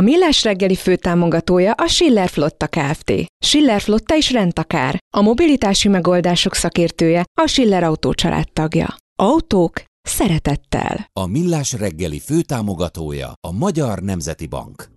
[0.00, 3.12] A Millás reggeli főtámogatója a Schiller Flotta Kft.
[3.44, 4.98] Schiller Flotta is rendtakár.
[5.16, 8.14] A mobilitási megoldások szakértője a Schiller Autó
[8.52, 8.96] tagja.
[9.22, 11.08] Autók szeretettel.
[11.12, 14.88] A Millás reggeli főtámogatója a Magyar Nemzeti Bank.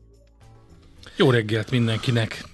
[1.18, 2.53] Jó reggelt mindenkinek!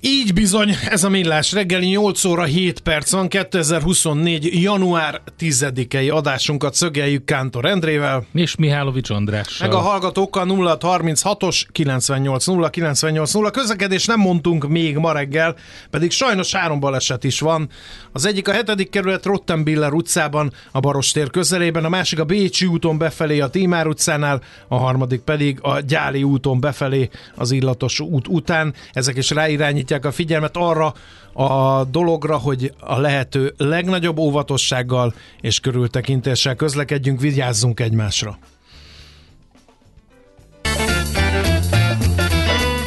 [0.00, 4.62] Így bizony, ez a millás reggeli 8 óra 7 perc van, 2024.
[4.62, 8.26] január 10-i adásunkat szögeljük Kántor Endrével.
[8.32, 9.68] És Mihálovics Andrással.
[9.68, 13.50] Meg a hallgatókkal 0636-os 980 980.
[13.52, 15.56] Közlekedés nem mondtunk még ma reggel,
[15.90, 17.68] pedig sajnos három baleset is van.
[18.12, 22.98] Az egyik a hetedik kerület Rottenbiller utcában, a Barostér közelében, a másik a Bécsi úton
[22.98, 28.74] befelé a Tímár utcánál, a harmadik pedig a Gyáli úton befelé az illatos út után.
[28.92, 30.94] Ezek is ráirány irányítják a figyelmet arra
[31.32, 38.38] a dologra, hogy a lehető legnagyobb óvatossággal és körültekintéssel közlekedjünk, vigyázzunk egymásra.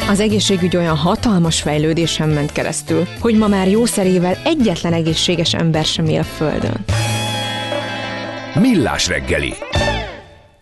[0.10, 6.06] Az egészségügy olyan hatalmas fejlődésen ment keresztül, hogy ma már jószerével egyetlen egészséges ember sem
[6.06, 6.86] él a Földön.
[8.56, 9.54] Millás reggeli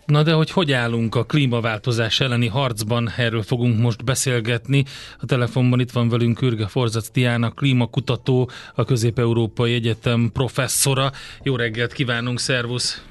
[0.08, 4.84] Na de hogy hogy állunk a klímaváltozás elleni harcban, erről fogunk most beszélgetni.
[5.20, 11.12] A telefonban itt van velünk Kürge Forzac Tiána, klímakutató, a Közép-Európai Egyetem professzora.
[11.42, 13.02] Jó reggelt kívánunk, szervusz!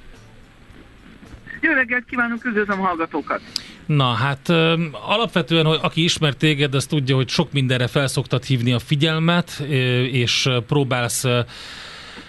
[1.61, 3.41] Jó reggelt kívánunk, üdvözlöm hallgatókat!
[3.85, 4.49] Na hát
[4.91, 9.59] alapvetően, hogy aki ismer téged, az tudja, hogy sok mindenre felszoktad hívni a figyelmet,
[10.11, 11.25] és próbálsz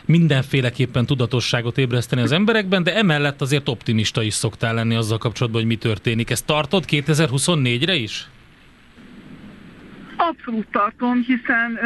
[0.09, 5.71] mindenféleképpen tudatosságot ébreszteni az emberekben, de emellett azért optimista is szoktál lenni azzal kapcsolatban, hogy
[5.71, 6.31] mi történik.
[6.31, 8.29] Ezt tartod 2024-re is?
[10.21, 11.79] Abszolút tartom, hiszen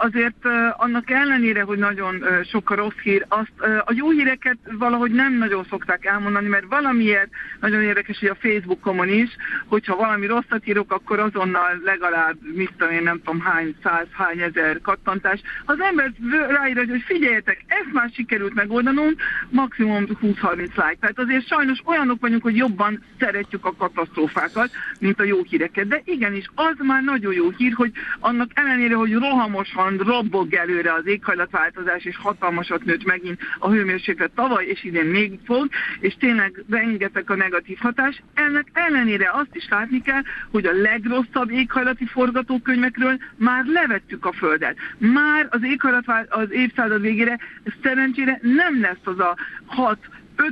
[0.00, 0.46] azért
[0.76, 3.52] annak ellenére, hogy nagyon sok a rossz hír, azt
[3.84, 7.28] a jó híreket valahogy nem nagyon szokták elmondani, mert valamiért
[7.60, 9.36] nagyon érdekes, hogy a Facebookomon is,
[9.66, 14.40] hogyha valami rosszat írok, akkor azonnal legalább, mit tudom én, nem tudom hány száz, hány
[14.40, 15.40] ezer kattantás.
[15.64, 16.12] Az ember
[16.48, 20.96] ráír, hogy figyeljetek, ezt már sikerült megoldanunk, maximum 20-30 like.
[21.00, 25.88] Tehát azért sajnos olyanok vagyunk, hogy jobban szeretjük a katasztrófákat, mint a jó híreket.
[25.88, 30.92] De igenis, az már nagyon jó hír, hír, hogy annak ellenére, hogy rohamosan robbog előre
[30.92, 35.68] az éghajlatváltozás, és hatalmasat nőtt megint a hőmérséklet tavaly, és idén még fog,
[36.00, 38.22] és tényleg rengeteg a negatív hatás.
[38.34, 44.76] Ennek ellenére azt is látni kell, hogy a legrosszabb éghajlati forgatókönyvekről már levettük a Földet.
[44.98, 47.38] Már az éghajlat az évszázad végére
[47.82, 49.36] szerencsére nem lesz az a
[49.66, 49.98] hat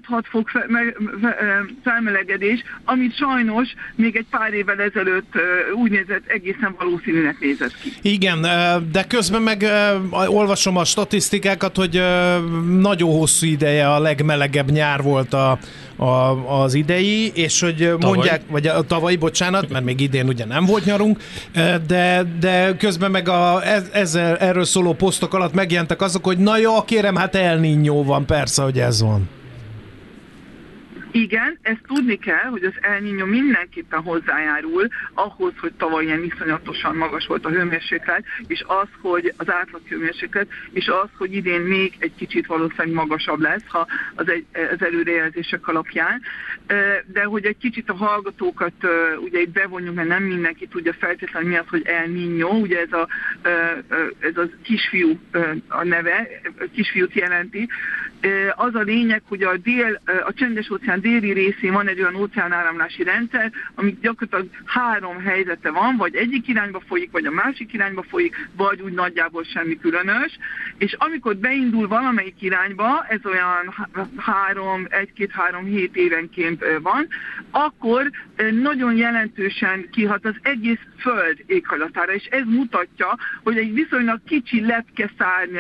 [0.08, 0.80] 5-6 fok fe, me,
[1.20, 1.36] fe,
[1.84, 5.32] felmelegedés, amit sajnos még egy pár évvel ezelőtt
[5.74, 7.92] úgy nézett, egészen valószínűnek nézett ki.
[8.02, 8.40] Igen,
[8.92, 9.66] de közben meg
[10.26, 12.02] olvasom a statisztikákat, hogy
[12.78, 15.58] nagyon hosszú ideje a legmelegebb nyár volt a,
[15.96, 16.06] a,
[16.62, 17.98] az idei, és hogy tavaly.
[18.00, 21.18] mondják, vagy a tavalyi, bocsánat, mert még idén ugye nem volt nyarunk,
[21.86, 26.84] de, de közben meg a, ezzel, erről szóló posztok alatt megjelentek azok, hogy na jó,
[26.84, 29.28] kérem, hát El Niño van, persze, hogy ez van.
[31.16, 36.96] Igen, ezt tudni kell, hogy az El Niño mindenképpen hozzájárul ahhoz, hogy tavaly ilyen iszonyatosan
[36.96, 41.94] magas volt a hőmérséklet, és az, hogy az átlag hőmérséklet, és az, hogy idén még
[41.98, 46.22] egy kicsit valószínűleg magasabb lesz, ha az, egy, az előrejelzések alapján.
[47.06, 48.74] De hogy egy kicsit a hallgatókat
[49.18, 52.92] ugye itt bevonjunk, mert nem mindenki tudja feltétlenül mi az, hogy El Niño, ugye ez
[52.92, 53.08] a,
[54.18, 55.18] ez a kisfiú
[55.68, 56.28] a neve,
[56.72, 57.68] kisfiút jelenti.
[58.54, 63.02] Az a lényeg, hogy a dél, a csendes óceán déli részén van egy olyan óceánáramlási
[63.02, 68.48] rendszer, ami gyakorlatilag három helyzete van, vagy egyik irányba folyik, vagy a másik irányba folyik,
[68.56, 70.38] vagy úgy nagyjából semmi különös.
[70.78, 77.06] És amikor beindul valamelyik irányba, ez olyan három, egy-két-három hét évenként van,
[77.50, 78.10] akkor
[78.50, 85.58] nagyon jelentősen kihat az egész Föld éghajlatára, és ez mutatja, hogy egy viszonylag kicsi lepkeszárny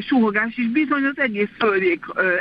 [0.00, 1.82] suhogás is bizony az egész, föld,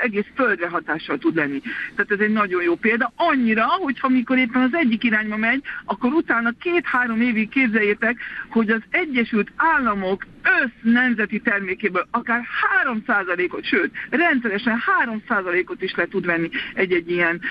[0.01, 1.61] egész földre hatással tud lenni.
[1.95, 3.11] Tehát ez egy nagyon jó példa.
[3.15, 8.17] Annyira, hogy amikor éppen az egyik irányba megy, akkor utána két-három évig képzeljétek,
[8.49, 10.25] hogy az Egyesült Államok
[10.63, 12.41] össz nemzeti termékéből akár
[12.83, 17.41] 3%-ot, sőt, rendszeresen 3%-ot is le tud venni egy-egy ilyen,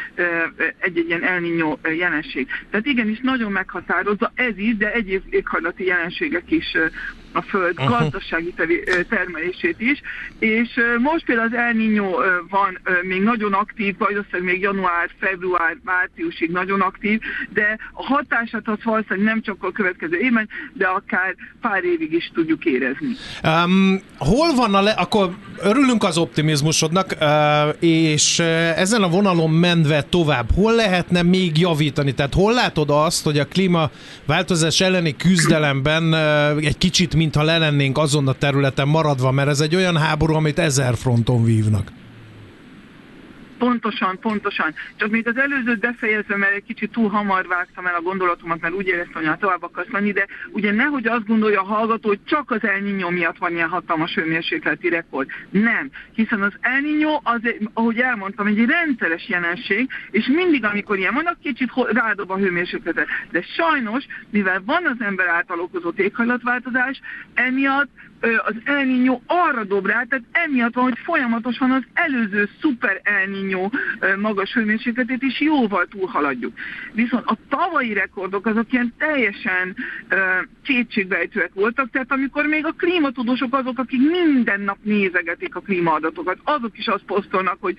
[0.79, 2.49] egy-egy ilyen elnyó jelenség.
[2.71, 6.77] Tehát igenis nagyon meghatározza ez is, de egyéb éghajlati jelenségek is
[7.37, 7.99] a föld uh-huh.
[7.99, 8.55] gazdasági
[9.09, 10.01] termelését is,
[10.39, 10.69] és
[10.99, 12.09] most például az El Niño
[12.51, 17.21] van még nagyon aktív, valószínűleg még január, február, márciusig nagyon aktív,
[17.53, 22.31] de a hatását az valószínűleg nem csak a következő évben, de akár pár évig is
[22.35, 23.09] tudjuk érezni.
[23.45, 25.31] Um, hol van a le, akkor
[25.63, 27.17] örülünk az optimizmusodnak,
[27.81, 28.39] és
[28.77, 32.15] ezen a vonalon menve tovább, hol lehetne még javítani?
[32.15, 36.15] Tehát hol látod azt, hogy a klímaváltozás elleni küzdelemben
[36.61, 40.59] egy kicsit, mintha le lennénk azon a területen maradva, mert ez egy olyan háború, amit
[40.59, 41.93] ezer fronton vívnak?
[43.59, 44.75] Pontosan, pontosan.
[44.97, 48.75] Csak még az előzőt befejezve, mert egy kicsit túl hamar vágtam el a gondolatomat, mert
[48.75, 52.51] úgy éreztem, hogy tovább akarsz menni, de ugye nehogy azt gondolja a hallgató, hogy csak
[52.51, 55.29] az El Niño miatt van ilyen hatalmas hőmérsékleti rekord.
[55.51, 57.41] Nem, hiszen az El Niño, az,
[57.73, 63.07] ahogy elmondtam, egy rendszeres jelenség, és mindig, amikor ilyen van, kicsit rádob a hőmérsékletet.
[63.31, 67.01] De sajnos, mivel van az ember által okozott éghajlatváltozás,
[67.35, 67.91] emiatt
[68.21, 73.27] az El Niño arra dob rá, tehát emiatt van, hogy folyamatosan az előző szuper El
[74.17, 76.53] magas hőmérsékletét is jóval túlhaladjuk.
[76.93, 79.77] Viszont a tavalyi rekordok azok ilyen teljesen
[80.63, 86.79] kétségbejtőek voltak, tehát amikor még a klímatudósok azok, akik minden nap nézegetik a klímaadatokat, azok
[86.79, 87.77] is azt posztolnak, hogy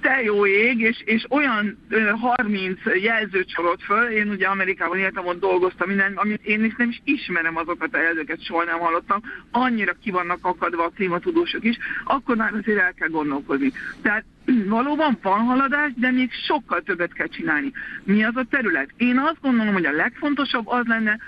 [0.00, 5.26] te jó ég, és, és olyan uh, 30 jelzőt sorolt föl, én ugye Amerikában éltem,
[5.26, 9.20] ott dolgoztam minden, amit én is nem is ismerem azokat a jelzőket, soha nem hallottam,
[9.50, 13.72] annyira annyira ki vannak akadva a klímatudósok is, akkor már azért el kell gondolkozni.
[14.02, 14.24] Tehát
[14.76, 17.72] valóban van haladás, de még sokkal többet kell csinálni.
[18.04, 18.90] Mi az a terület?
[18.96, 21.18] Én azt gondolom, hogy a legfontosabb az lenne,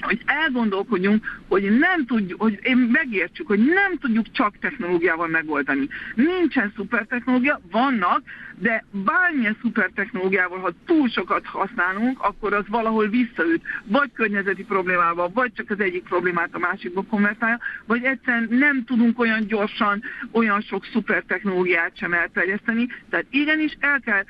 [0.00, 5.88] hogy elgondolkodjunk, hogy nem tudjuk, hogy én megértsük, hogy nem tudjuk csak technológiával megoldani.
[6.14, 8.22] Nincsen szuper technológia, vannak,
[8.58, 15.30] de bármilyen szuper technológiával, ha túl sokat használunk, akkor az valahol visszaüt, vagy környezeti problémával,
[15.34, 20.02] vagy csak az egyik problémát a másikba konvertálja, vagy egyszerűen nem tudunk olyan gyorsan,
[20.32, 22.88] olyan sok szuper technológiát sem elterjeszteni.
[23.10, 24.24] Tehát igenis el kell,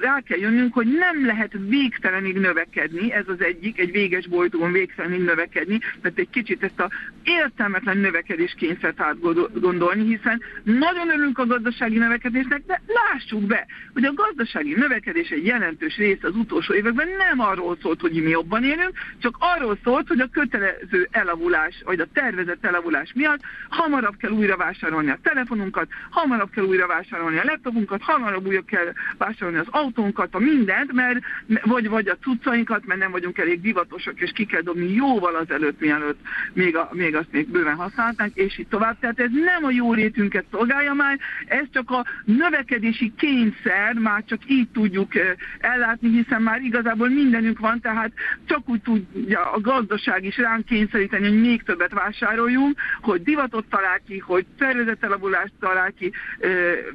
[0.00, 5.20] rá kell jönnünk, hogy nem lehet végtelenig növekedni, ez az egyik, egy véges bolygón végtelenig
[5.20, 6.90] növekedni, tehát egy kicsit ezt a
[7.22, 14.12] értelmetlen növekedés kényszert átgondolni, hiszen nagyon örülünk a gazdasági növekedésnek, de lássuk be, hogy a
[14.14, 18.92] gazdasági növekedés egy jelentős része az utolsó években nem arról szólt, hogy mi jobban élünk,
[19.18, 24.56] csak arról szólt, hogy a kötelező elavulás, vagy a tervezett elavulás miatt hamarabb kell újra
[24.56, 30.34] vásárolni a telefonunkat, hamarabb kell újra vásárolni a laptopunkat, hamarabb újra kell vásárolni az autónkat,
[30.34, 31.18] a mindent, mert,
[31.62, 35.80] vagy, vagy a cuccainkat, mert nem vagyunk elég divatosak, és ki kell dobni jóval azelőtt,
[35.80, 36.20] mielőtt
[36.52, 38.98] még, a, még azt még bőven használták, és így tovább.
[38.98, 44.24] Tehát ez nem a jó rétünket szolgálja már, ez csak a növekedési kény kényszer, már
[44.26, 45.12] csak így tudjuk
[45.60, 48.12] ellátni, hiszen már igazából mindenünk van, tehát
[48.46, 54.00] csak úgy tudja a gazdaság is ránk kényszeríteni, hogy még többet vásároljunk, hogy divatot talál
[54.06, 56.12] ki, hogy szervezetelabulást talál ki,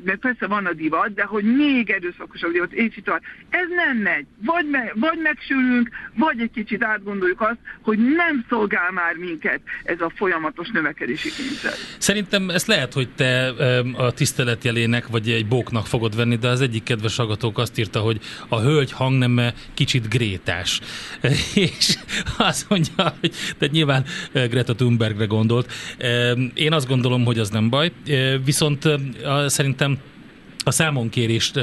[0.03, 3.21] mert persze van a divat, de hogy még erőszakosabb divat, és tovább.
[3.49, 4.25] Ez nem megy.
[4.45, 10.01] Vagy, me, vagy megsülünk, vagy egy kicsit átgondoljuk azt, hogy nem szolgál már minket ez
[10.01, 11.73] a folyamatos növekedési kényszer.
[11.97, 13.47] Szerintem ezt lehet, hogy te
[13.97, 18.19] a tiszteletjelének, vagy egy bóknak fogod venni, de az egyik kedves hallgatók azt írta, hogy
[18.47, 20.79] a hölgy hangneme kicsit grétás.
[21.53, 21.97] És
[22.37, 25.71] azt mondja, hogy de nyilván eh, Greta Thunbergre gondolt.
[26.53, 27.91] Én azt gondolom, hogy az nem baj,
[28.43, 28.89] viszont
[29.45, 29.97] szerintem
[30.69, 31.55] a számonkérést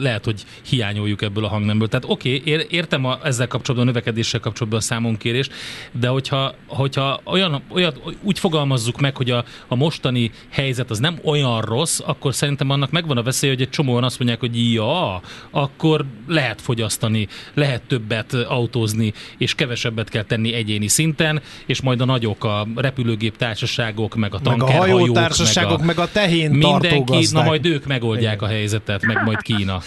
[0.00, 1.88] lehet, hogy hiányoljuk ebből a hangnemből.
[1.88, 5.52] Tehát oké, okay, értem a, ezzel kapcsolatban, a növekedéssel kapcsolatban a számonkérést,
[5.92, 11.18] de hogyha, hogyha olyan, olyan, úgy fogalmazzuk meg, hogy a, a mostani helyzet az nem
[11.24, 15.20] olyan rossz, akkor szerintem annak megvan a veszély, hogy egy csomóan azt mondják, hogy ja,
[15.50, 22.04] akkor lehet fogyasztani, lehet többet autózni, és kevesebbet kell tenni egyéni szinten, és majd a
[22.04, 26.50] nagyok, a repülőgép társaságok, meg a tankerhajók, meg a társaságok, meg a, meg a tehén
[26.50, 29.78] mindenki, na majd ők megoldják a helyzetet, meg majd Kína.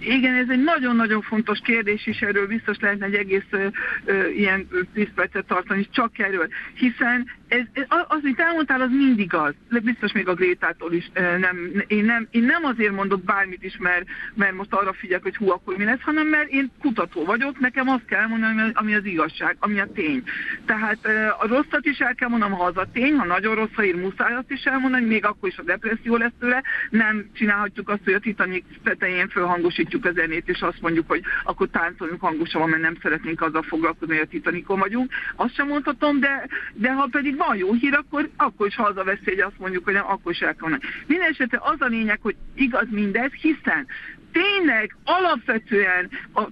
[0.00, 3.66] Igen, ez egy nagyon-nagyon fontos kérdés, és erről biztos lehetne egy egész ö,
[4.04, 6.48] ö, ilyen 10 percet tartani, csak erről.
[6.74, 9.54] Hiszen ez, az, amit elmondtál, az mindig az.
[9.82, 11.10] Biztos még a Grétától is.
[11.14, 14.04] Nem, én, nem, én nem azért mondok bármit is, mert,
[14.34, 17.88] mert most arra figyelek, hogy hú, akkor mi lesz, hanem mert én kutató vagyok, nekem
[17.88, 20.22] azt kell mondani, ami az igazság, ami a tény.
[20.64, 20.98] Tehát
[21.40, 23.96] a rosszat is el kell mondanom, ha az a tény, ha nagyon rossz a ír,
[23.96, 26.62] muszáj azt is elmondani, még akkor is a depresszió lesz tőle.
[26.90, 31.68] Nem csinálhatjuk azt, hogy a Titanic tetején fölhangosítjuk a zenét, és azt mondjuk, hogy akkor
[31.68, 35.12] táncoljunk hangosabban, mert nem szeretnénk azzal foglalkozni, hogy a Titanicon vagyunk.
[35.36, 39.40] Azt sem mondhatom, de, de ha pedig van jó hír, akkor, akkor is hazaveszi, hogy
[39.40, 42.86] azt mondjuk, hogy nem, akkor is el kell Minden esetre az a lényeg, hogy igaz
[42.90, 43.86] mindez, hiszen
[44.32, 46.42] tényleg alapvetően a,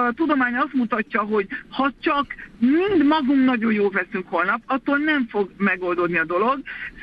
[0.00, 2.26] a tudomány azt mutatja, hogy ha csak
[2.58, 6.60] mind magunk nagyon jó veszünk holnap, attól nem fog megoldódni a dolog.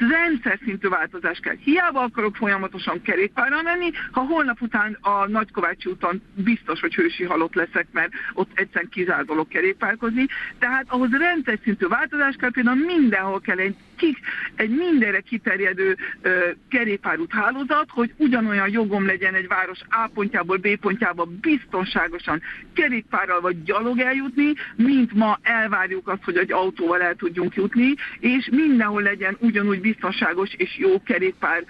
[0.10, 1.56] Rendszer szintű változás kell.
[1.56, 7.54] Hiába akarok folyamatosan kerékpárra menni, ha holnap után a Nagykovácsi úton biztos, hogy hősi halott
[7.54, 10.26] leszek, mert ott egyszerűen kizárt dolog kerékpárkozni.
[10.60, 14.18] Tehát ahhoz rendszer szintű változás kell, például mindenhol kell egy, kik,
[14.56, 20.76] egy mindenre kiterjedő ö, kerékpárút hálózat, hogy ugyanolyan jogom legyen egy város A pontjából B
[20.76, 22.42] pontjába biztonságosan
[22.74, 28.50] kerékpárral vagy gyalog eljutni, mint ma elvárjuk azt, hogy egy autóval el tudjunk jutni, és
[28.52, 31.64] mindenhol legyen ugyanúgy biztonságos és jó kerékpár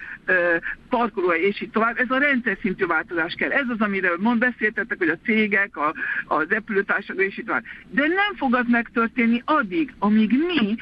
[0.97, 1.97] parkolóhely, és így tovább.
[1.97, 3.51] Ez a rendszer szintű változás kell.
[3.51, 5.93] Ez az, amiről mond beszéltetek, hogy a cégek, a,
[6.25, 7.63] az repülőtársaságok, és így tovább.
[7.89, 10.75] De nem fog az megtörténni addig, amíg mi,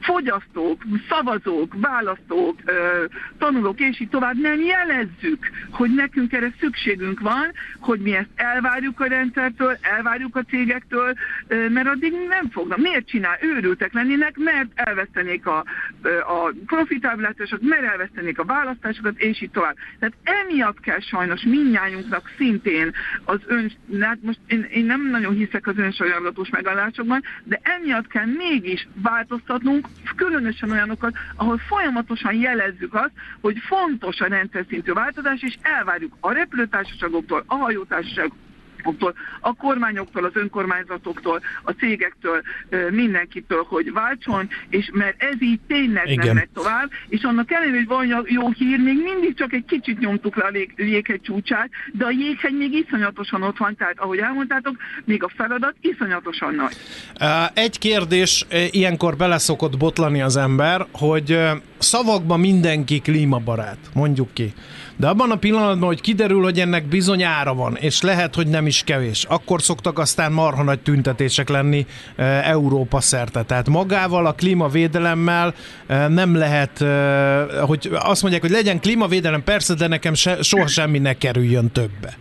[0.00, 2.58] fogyasztók, szavazók, választók,
[3.38, 9.00] tanulók, és így tovább nem jelezzük, hogy nekünk erre szükségünk van, hogy mi ezt elvárjuk
[9.00, 11.14] a rendszertől, elvárjuk a cégektől,
[11.48, 12.78] mert addig nem fognak.
[12.78, 13.38] Miért csinál?
[13.40, 15.64] Őrültek lennének, mert elvesztenék a,
[16.26, 19.76] a profitábilátásokat, mert elvesztenék a választásokat, és így tovább.
[19.98, 22.92] Tehát emiatt kell sajnos minnyájunknak szintén
[23.24, 28.26] az ön, hát most én, én nem nagyon hiszek az önsajánlatós megállásokban, de emiatt kell
[28.26, 35.56] mégis változtatnunk, különösen olyanokat, ahol folyamatosan jelezzük azt, hogy fontos a rendszer szintű változás, és
[35.62, 38.43] elvárjuk a repülőtársaságoktól, a hajótársaságoktól,
[39.40, 42.42] a kormányoktól, az önkormányzatoktól, a cégektől,
[42.90, 46.26] mindenkitől, hogy váltson, és mert ez így tényleg Igen.
[46.26, 49.98] nem megy tovább, és annak ellenére, hogy van jó hír, még mindig csak egy kicsit
[49.98, 54.76] nyomtuk le a jéghegy csúcsát, de a jéghegy még iszonyatosan ott van, tehát ahogy elmondtátok,
[55.04, 56.76] még a feladat iszonyatosan nagy.
[57.54, 61.38] Egy kérdés, ilyenkor beleszokott botlani az ember, hogy
[61.78, 64.52] szavakban mindenki klímabarát, mondjuk ki.
[64.96, 68.66] De abban a pillanatban, hogy kiderül, hogy ennek bizony ára van, és lehet, hogy nem
[68.66, 71.86] is kevés, akkor szoktak aztán marha nagy tüntetések lenni
[72.16, 73.42] e, Európa szerte.
[73.42, 75.54] Tehát magával, a klímavédelemmel
[75.86, 80.66] e, nem lehet, e, hogy azt mondják, hogy legyen klímavédelem, persze, de nekem se, soha
[80.66, 82.16] semmi ne kerüljön többe.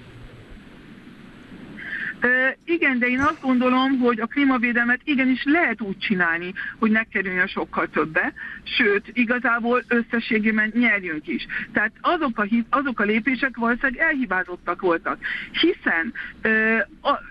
[2.66, 7.48] Igen, de én azt gondolom, hogy a klímavédelmet igenis lehet úgy csinálni, hogy ne kerüljön
[7.48, 11.46] sokkal többe, sőt, igazából összességében nyerjünk is.
[11.74, 15.18] Tehát azok a, azok a lépések valószínűleg elhibázottak voltak.
[15.52, 16.14] Hiszen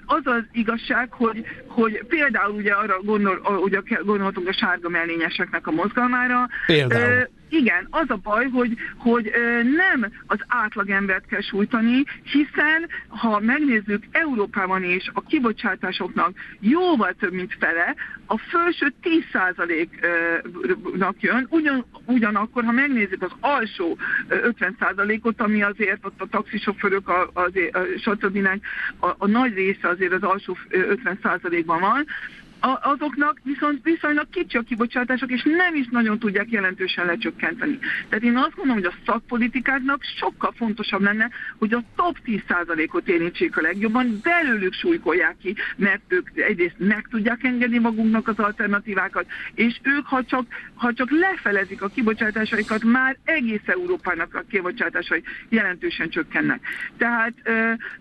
[0.06, 5.70] az az igazság, hogy, hogy például ugye arra gondol, ugye gondolhatunk a sárga mellényeseknek a
[5.70, 9.32] mozgalmára, például igen, az a baj, hogy, hogy
[9.76, 17.56] nem az átlagembert kell sújtani, hiszen ha megnézzük Európában is a kibocsátásoknak jóval több, mint
[17.58, 17.94] fele,
[18.26, 26.26] a felső 10%-nak jön, ugyan, ugyanakkor, ha megnézzük az alsó 50%-ot, ami azért ott a
[26.26, 27.50] taxisofőrök, a, a, a,
[27.98, 28.48] stb.
[28.98, 32.06] A, a nagy része azért az alsó 50%-ban van,
[32.80, 37.78] azoknak viszont viszonylag kicsi a kibocsátások, és nem is nagyon tudják jelentősen lecsökkenteni.
[38.08, 43.56] Tehát én azt mondom, hogy a szakpolitikáknak sokkal fontosabb lenne, hogy a top 10%-ot érintsék
[43.56, 49.80] a legjobban, belőlük súlykolják ki, mert ők egyrészt meg tudják engedni magunknak az alternatívákat, és
[49.82, 56.60] ők, ha csak, ha csak lefelezik a kibocsátásaikat, már egész Európának a kibocsátásai jelentősen csökkennek.
[56.96, 57.32] Tehát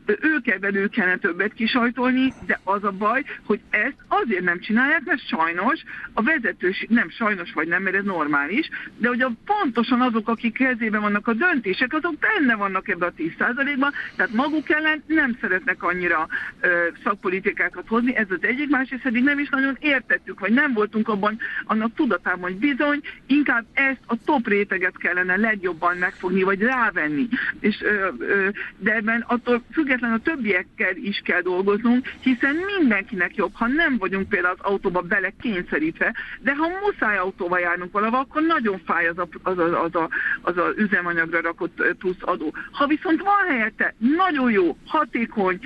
[0.06, 5.28] ők belül kellene többet kisajtolni, de az a baj, hogy ezt azért nem csinálják, mert
[5.28, 10.30] sajnos a vezetős, nem sajnos vagy nem, mert ez normális, de hogy a pontosan azok,
[10.30, 15.38] akik kezében vannak a döntések, azok benne vannak ebbe a 10%-ban, tehát maguk ellen nem
[15.42, 16.28] szeretnek annyira
[16.60, 21.08] ö, szakpolitikákat hozni, ez az egyik, másrészt pedig nem is nagyon értettük, vagy nem voltunk
[21.08, 27.28] abban annak tudatában, hogy bizony, inkább ezt a top réteget kellene legjobban megfogni, vagy rávenni.
[27.60, 33.54] És, ö, ö, de ebben attól függetlenül a többiekkel is kell dolgoznunk, hiszen mindenkinek jobb,
[33.54, 38.20] ha nem vagyunk például például az autóba bele kényszerítve, de ha muszáj autóval járnunk valahol,
[38.20, 40.10] akkor nagyon fáj az a, az a, az a,
[40.42, 42.54] az a üzemanyagra rakott plusz adó.
[42.72, 45.60] Ha viszont van helyette nagyon jó, hatékony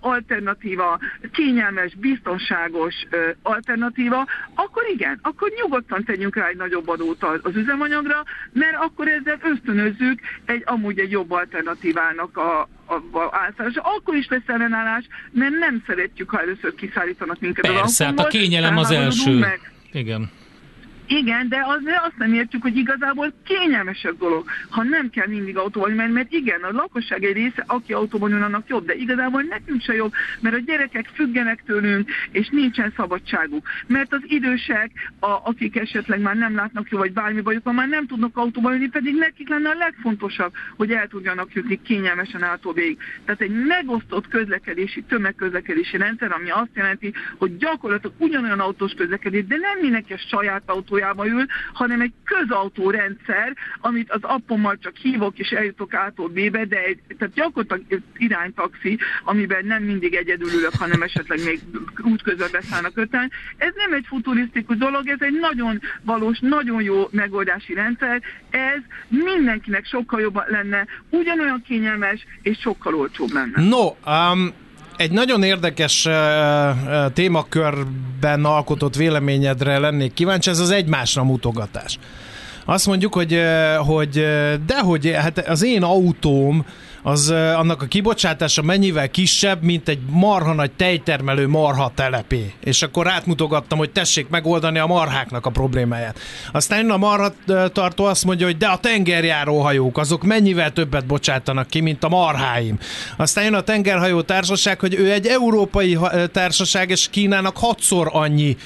[0.00, 0.98] alternatíva,
[1.32, 2.94] kényelmes, biztonságos
[3.42, 9.38] alternatíva, akkor igen, akkor nyugodtan tegyünk rá egy nagyobb adót az üzemanyagra, mert akkor ezzel
[9.42, 12.68] ösztönözzük egy amúgy egy jobb alternatívának a,
[13.30, 13.76] általános.
[13.76, 18.26] Akkor is lesz ellenállás, mert nem szeretjük, ha először kiszállítanak minket Persze, az hát a
[18.26, 19.38] kényelem az első.
[19.38, 19.72] Meg.
[19.92, 20.30] Igen.
[21.18, 25.90] Igen, de az, azt nem értjük, hogy igazából kényelmesebb dolog, ha nem kell mindig autóval
[25.90, 29.82] menni, mert igen, a lakosság egy része, aki autóban ül, annak jobb, de igazából nekünk
[29.82, 33.66] se jobb, mert a gyerekek függenek tőlünk, és nincsen szabadságuk.
[33.86, 37.88] Mert az idősek, a, akik esetleg már nem látnak jó, vagy bármi bajuk van, már
[37.88, 42.72] nem tudnak autóban ülni, pedig nekik lenne a legfontosabb, hogy el tudjanak jutni kényelmesen ától
[42.72, 42.98] végig.
[43.24, 49.56] Tehát egy megosztott közlekedési, tömegközlekedési rendszer, ami azt jelenti, hogy gyakorlatilag ugyanolyan autós közlekedés, de
[49.56, 50.62] nem mindenki a saját
[51.02, 56.78] autójába ül, hanem egy közautórendszer, amit az appommal csak hívok és eljutok ától B-be, de
[56.78, 61.60] egy, tehát gyakorlatilag iránytaxi, amiben nem mindig egyedül ülök, hanem esetleg még
[62.02, 63.30] útközben beszállnak öten.
[63.56, 68.22] Ez nem egy futurisztikus dolog, ez egy nagyon valós, nagyon jó megoldási rendszer.
[68.50, 73.62] Ez mindenkinek sokkal jobb lenne, ugyanolyan kényelmes és sokkal olcsóbb lenne.
[73.62, 74.52] No, um,
[74.96, 76.08] egy nagyon érdekes
[77.12, 81.98] témakörben alkotott véleményedre lennék kíváncsi, ez az egymásra mutogatás.
[82.64, 83.40] Azt mondjuk, hogy,
[83.78, 84.26] hogy
[84.66, 86.64] dehogy, hát az én autóm
[87.02, 92.52] az annak a kibocsátása mennyivel kisebb, mint egy marha nagy tejtermelő marha telepé.
[92.64, 96.18] És akkor átmutogattam, hogy tessék megoldani a marháknak a problémáját.
[96.52, 97.32] Aztán a marha
[97.72, 102.08] tartó azt mondja, hogy de a tengerjáró hajók, azok mennyivel többet bocsátanak ki, mint a
[102.08, 102.78] marháim.
[103.16, 105.98] Aztán jön a tengerhajó társaság, hogy ő egy európai
[106.32, 108.56] társaság, és Kínának hatszor annyi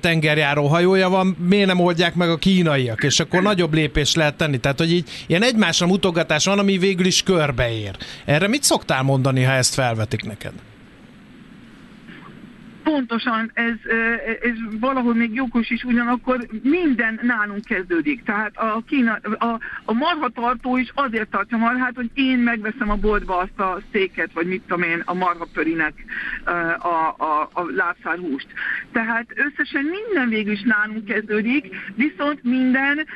[0.00, 4.58] tengerjáró hajója van, miért nem oldják meg a kínaiak, és akkor nagyobb lépés lehet tenni.
[4.58, 7.96] Tehát, hogy így ilyen egymásra mutogatás van, ami végül is körbe beér.
[8.24, 10.52] Erre mit szoktál mondani, ha ezt felvetik neked?
[12.84, 13.74] Pontosan ez,
[14.42, 18.22] ez valahol még jogos is, ugyanakkor minden nálunk kezdődik.
[18.22, 23.38] Tehát a, Kína, a, a marhatartó is azért tartja marhát, hogy én megveszem a boltba
[23.38, 25.92] azt a széket, vagy mit tudom én, a marhapörinek
[26.78, 28.46] a, a, a lábszárhúst.
[28.92, 33.06] Tehát összesen minden végül is nálunk kezdődik, viszont minden,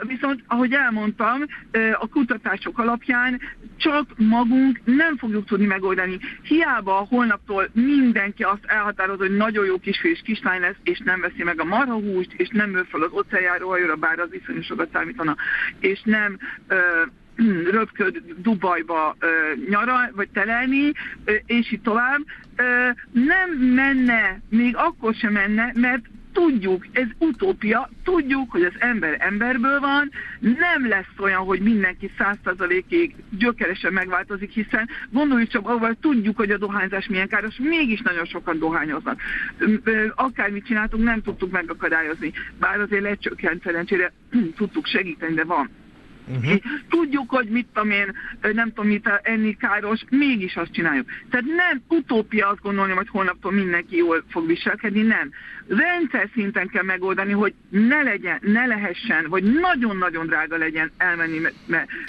[0.00, 1.40] viszont ahogy elmondtam,
[1.98, 3.40] a kutatások alapján
[3.76, 6.18] csak magunk nem fogjuk tudni megoldani.
[6.42, 11.42] Hiába holnaptól mindenki azt elhatároz, hogy nagyon jó kisfiú és kislány lesz, és nem veszi
[11.42, 15.36] meg a marhahúst, és nem ül fel az óceánjáró hajóra, bár az iszonyú sokat számítana,
[15.78, 16.76] és nem ö,
[17.76, 19.26] röpköd Dubajba ö,
[19.68, 20.92] nyaral, vagy telelni,
[21.24, 22.20] ö, és így tovább,
[22.56, 29.16] ö, nem menne, még akkor sem menne, mert tudjuk, ez utópia, tudjuk, hogy az ember
[29.18, 30.10] emberből van,
[30.40, 36.58] nem lesz olyan, hogy mindenki százszerzalékig gyökeresen megváltozik, hiszen gondoljuk csak ahol tudjuk, hogy a
[36.58, 39.20] dohányzás milyen káros, mégis nagyon sokan dohányoznak.
[40.14, 42.32] Akármit csináltunk, nem tudtuk megakadályozni.
[42.58, 44.12] Bár azért lecsökkent szerencsére
[44.56, 45.81] tudtuk segíteni, de van.
[46.26, 46.60] Uh-huh.
[46.88, 48.14] Tudjuk, hogy mit tudom én,
[48.52, 51.08] nem tudom mit enni káros, mégis azt csináljuk.
[51.30, 55.30] Tehát nem utópia azt gondolni, hogy holnaptól mindenki jól fog viselkedni, nem.
[55.68, 61.40] Rendszer szinten kell megoldani, hogy ne legyen, ne lehessen, vagy nagyon-nagyon drága legyen elmenni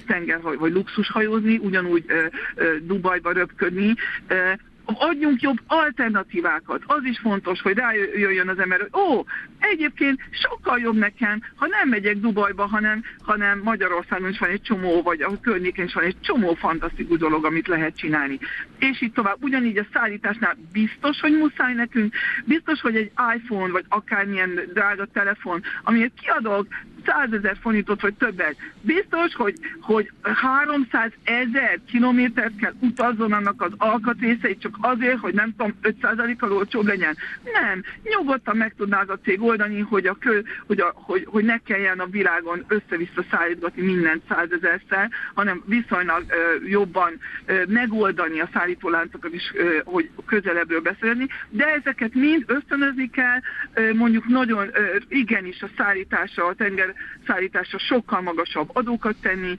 [0.07, 3.93] tenger, vagy luxushajózni, ugyanúgy ö, ö, Dubajba röpködni,
[4.27, 4.51] ö,
[4.85, 6.81] adjunk jobb alternatívákat.
[6.85, 9.25] Az is fontos, hogy rájöjjön az ember, hogy ó,
[9.59, 15.01] egyébként sokkal jobb nekem, ha nem megyek Dubajba, hanem, hanem Magyarországon is van egy csomó,
[15.01, 18.39] vagy a környéken is van egy csomó fantasztikus dolog, amit lehet csinálni.
[18.79, 19.43] És így tovább.
[19.43, 22.15] Ugyanígy a szállításnál biztos, hogy muszáj nekünk,
[22.45, 26.67] biztos, hogy egy iPhone, vagy akármilyen drága telefon, amiért kiadok
[27.05, 28.55] 100 ezer forintot, vagy többet.
[28.81, 35.53] Biztos, hogy, hogy 300 ezer kilométert kell utazzon annak az alkatrészeit csak azért, hogy nem
[35.57, 37.17] tudom, 5%-kal olcsóbb legyen.
[37.61, 37.83] Nem.
[38.03, 41.57] Nyugodtan meg tudná az a cég oldani, hogy, a kö, hogy, a, hogy, hogy ne
[41.57, 49.33] kelljen a világon össze-vissza szállítgatni mindent százezerszer, hanem viszonylag ö, jobban ö, megoldani a szállítóláncokat
[49.33, 53.39] is, ö, hogy közelebbről beszélni, de ezeket mind ösztönözni kell,
[53.73, 56.93] ö, mondjuk nagyon ö, igenis a szállítása, a tenger
[57.27, 59.57] szállításra sokkal magasabb adókat tenni,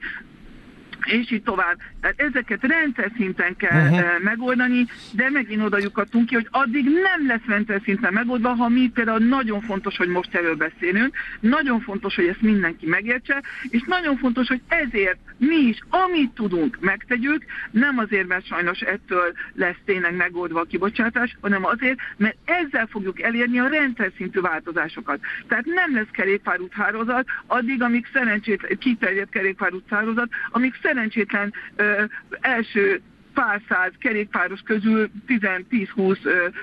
[1.05, 1.77] és így tovább.
[2.05, 4.23] Tehát ezeket rendszer szinten kell uh-huh.
[4.23, 8.91] megoldani, de megint oda lyukadtunk ki, hogy addig nem lesz rendszer szinten megoldva, ha mi
[8.93, 14.17] például nagyon fontos, hogy most erről beszélünk, nagyon fontos, hogy ezt mindenki megértse, és nagyon
[14.17, 20.15] fontos, hogy ezért mi is, amit tudunk, megtegyük, nem azért, mert sajnos ettől lesz tényleg
[20.15, 25.19] megoldva a kibocsátás, hanem azért, mert ezzel fogjuk elérni a rendszer szintű változásokat.
[25.47, 31.94] Tehát nem lesz kerékpárút hálózat, addig, amíg szerencsét kiterjedt kerékpárút hálózat, amíg szerencsétlen ö,
[32.41, 33.01] első
[33.35, 36.17] pár száz kerékpáros közül 10-20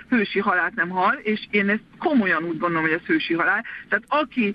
[0.08, 3.64] hősi halált nem hal, és én ezt komolyan úgy gondolom, hogy ez hősi halál.
[3.88, 4.54] Tehát aki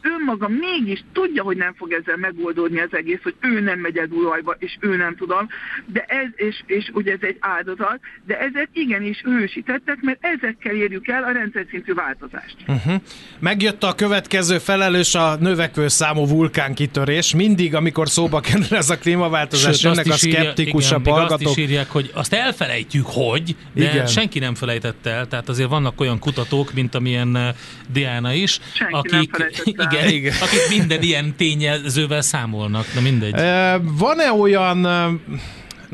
[0.00, 4.06] önmaga mégis tudja, hogy nem fog ezzel megoldódni az egész, hogy ő nem megy el
[4.06, 5.48] Dunajba, és ő nem tudom,
[5.86, 11.08] de ez, és, és ugye ez egy áldozat, de ezek igenis hősítettek, mert ezekkel érjük
[11.08, 12.56] el a rendszer szintű változást.
[12.66, 12.94] Uh-huh.
[13.38, 17.34] Megjött a következő felelős a növekvő számú vulkánkitörés.
[17.34, 21.53] Mindig, amikor szóba kerül ez a klímaváltozás, Sőt, jönnek a szkeptikusabb hallgatók.
[21.54, 24.06] Azt is írják, hogy azt elfelejtjük, hogy, de igen.
[24.06, 25.28] senki nem felejtette el.
[25.28, 27.54] Tehát azért vannak olyan kutatók, mint amilyen eh,
[27.92, 29.36] Diana is, senki akik,
[29.90, 30.34] igen, igen.
[30.40, 32.94] akik minden ilyen tényezővel számolnak.
[32.94, 33.34] Na mindegy.
[33.82, 34.86] Van-e olyan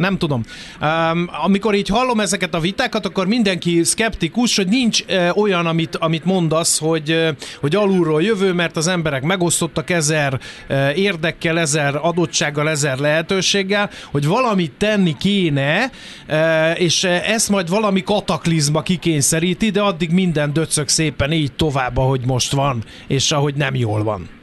[0.01, 0.43] nem tudom.
[0.81, 5.97] Um, amikor így hallom ezeket a vitákat, akkor mindenki szkeptikus, hogy nincs uh, olyan, amit,
[5.97, 7.29] amit mondasz, hogy, uh,
[7.61, 14.27] hogy alulról jövő, mert az emberek megosztottak ezer uh, érdekkel, ezer adottsággal, ezer lehetőséggel, hogy
[14.27, 15.91] valamit tenni kéne,
[16.29, 22.21] uh, és ezt majd valami kataklizma kikényszeríti, de addig minden döcög szépen így tovább, ahogy
[22.27, 24.40] most van, és ahogy nem jól van.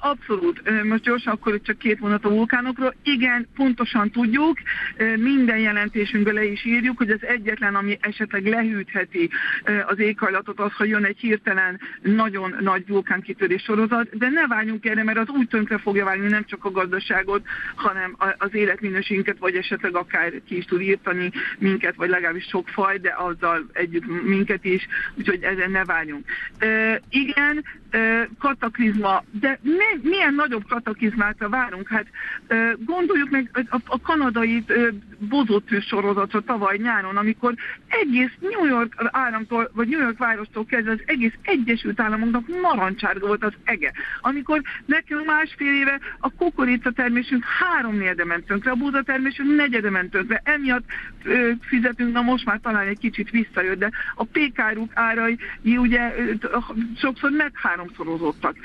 [0.00, 0.84] Abszolút.
[0.84, 2.94] Most gyorsan akkor csak két mondat a vulkánokról.
[3.02, 4.58] Igen, pontosan tudjuk,
[5.16, 9.30] minden jelentésünkben le is írjuk, hogy az egyetlen, ami esetleg lehűtheti
[9.86, 15.02] az éghajlatot, az, hogy jön egy hirtelen nagyon nagy vulkánkitörés sorozat, de ne váljunk erre,
[15.02, 19.96] mert az úgy tönkre fogja válni nem csak a gazdaságot, hanem az életminőségünket, vagy esetleg
[19.96, 24.86] akár ki is tud írtani minket, vagy legalábbis sok faj, de azzal együtt minket is,
[25.14, 26.26] úgyhogy ezen ne váljunk.
[27.10, 27.64] Igen,
[28.38, 31.88] kataklizma, de ne, milyen nagyobb kataklizmátra várunk?
[31.88, 32.06] Hát
[32.84, 34.64] gondoljuk meg a, kanadai
[35.18, 37.54] bozótű sorozatra tavaly nyáron, amikor
[37.88, 43.44] egész New York államtól, vagy New York várostól kezdve az egész Egyesült Államoknak narancsárga volt
[43.44, 43.92] az ege.
[44.20, 49.90] Amikor nekünk másfél éve a kukorica termésünk három negyede ment tönkre, a búza termésünk negyede
[49.90, 50.40] ment tönkre.
[50.44, 50.84] Emiatt
[51.22, 56.14] ö, fizetünk, na most már talán egy kicsit visszajött, de a pékáruk árai ugye
[56.96, 58.56] sokszor meg háromszorozottak.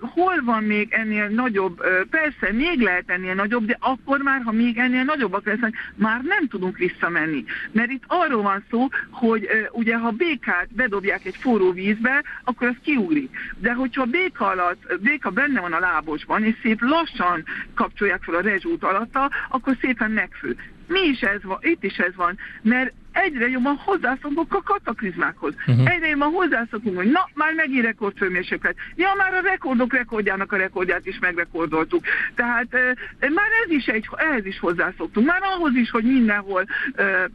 [0.00, 1.82] Hol van még ennél nagyobb?
[2.10, 6.48] Persze, még lehet ennél nagyobb, de akkor már, ha még ennél nagyobbak lesznek, már nem
[6.48, 7.44] tudunk visszamenni.
[7.70, 12.76] Mert itt arról van szó, hogy ugye ha békát bedobják egy forró vízbe, akkor az
[12.82, 13.36] kiugrik.
[13.58, 18.40] De hogyha béka alatt, béka benne van a lábosban, és szép lassan kapcsolják fel a
[18.40, 20.56] rezsút alatta, akkor szépen megfő.
[20.86, 25.54] Mi is ez van, itt is ez van, mert egyre jobban hozzászokunk a kataklizmákhoz.
[25.66, 25.90] Uh-huh.
[25.90, 28.74] Egyre jobban hozzászokunk, hogy na, már megint rekordfőmérséklet.
[28.94, 32.04] Ja, már a rekordok rekordjának a rekordját is megrekordoltuk.
[32.34, 35.26] Tehát e, már ez is egy, ehhez is hozzászoktunk.
[35.26, 37.30] Már ahhoz is, hogy mindenhol e,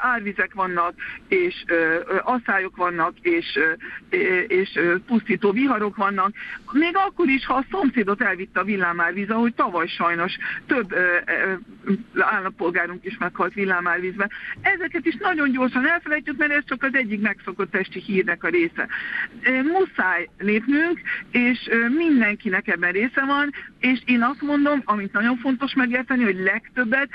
[0.00, 0.94] árvizek vannak,
[1.28, 1.64] és
[2.22, 3.58] asszályok vannak, és,
[4.46, 6.34] és pusztító viharok vannak.
[6.72, 10.94] Még akkor is, ha a szomszédot elvitte a villámárvíz, ahogy tavaly sajnos több
[12.18, 14.28] állampolgárunk is meghalt villámárvízbe.
[14.60, 18.88] Ezeket is nagyon gyorsan elfelejtjük, mert ez csak az egyik megszokott testi hírnek a része.
[19.62, 26.22] Muszáj lépnünk, és mindenkinek ebben része van, és én azt mondom, amit nagyon fontos megérteni,
[26.22, 27.08] hogy legtöbbet,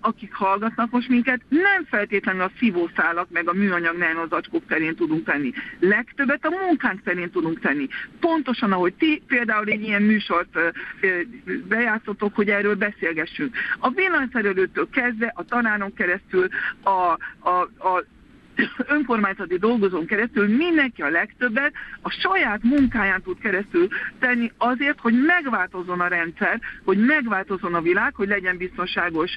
[0.00, 5.52] akik hallgatnak most minket, nem feltétlenül a szívószálak meg a műanyag nanozacskók terén tudunk tenni.
[5.78, 7.88] Legtöbbet a munkánk terén tudunk tenni.
[8.20, 10.58] Pontosan, ahogy ti például egy ilyen műsort
[11.68, 13.56] bejátszotok, hogy erről beszélgessünk.
[13.78, 16.48] A villanyszerelőtől kezdve, a tanáron keresztül,
[16.82, 17.18] a,
[17.48, 18.04] a, a
[18.86, 26.00] önkormányzati dolgozón keresztül mindenki a legtöbbet a saját munkáján tud keresztül tenni azért, hogy megváltozzon
[26.00, 29.30] a rendszer, hogy megváltozzon a világ, hogy legyen biztonságos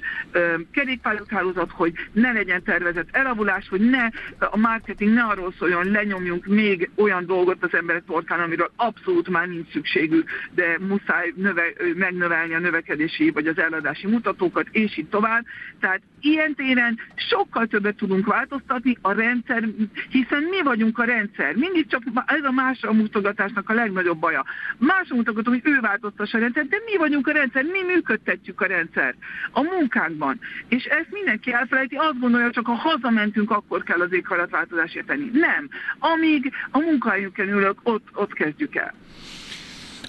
[0.72, 4.08] kerékpárhálózat, hogy ne legyen tervezett elavulás, hogy ne
[4.40, 9.48] a marketing ne arról szóljon, lenyomjunk még olyan dolgot az emberek torkán, amiről abszolút már
[9.48, 11.64] nincs szükségük, de muszáj növe,
[11.96, 15.46] megnövelni a növekedési vagy az eladási mutatókat, és így tovább.
[15.80, 19.68] Tehát ilyen téren sokkal többet tudunk változtatni, a rendszer,
[20.10, 21.56] hiszen mi vagyunk a rendszer.
[21.56, 24.46] Mindig csak ez a másra mutogatásnak a legnagyobb baja.
[24.78, 28.66] Másra mutogatunk, hogy ő változtassa a rendszer, de mi vagyunk a rendszer, mi működtetjük a
[28.66, 29.16] rendszer
[29.52, 30.40] a munkánkban.
[30.68, 35.30] És ezt mindenki elfelejti, azt gondolja, csak ha hazamentünk, akkor kell az éghajlatváltozásért tenni.
[35.34, 35.70] Nem.
[36.00, 38.94] Amíg a munkahelyünkön ülök, ott, ott kezdjük el.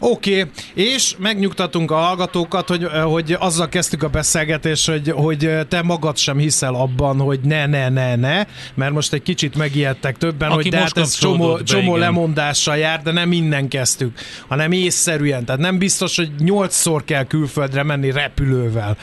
[0.04, 0.52] Oké, okay.
[0.74, 6.38] és megnyugtatunk a hallgatókat, hogy, hogy azzal kezdtük a beszélgetést, hogy, hogy te magad sem
[6.38, 10.70] hiszel abban, hogy ne, ne, ne, ne, mert most egy kicsit megijedtek többen, Aki hogy
[10.70, 15.44] de hát ez csomó, be, csomó lemondással jár, de nem minden kezdtük, hanem észszerűen.
[15.44, 18.96] Tehát nem biztos, hogy nyolcszor kell külföldre menni repülővel.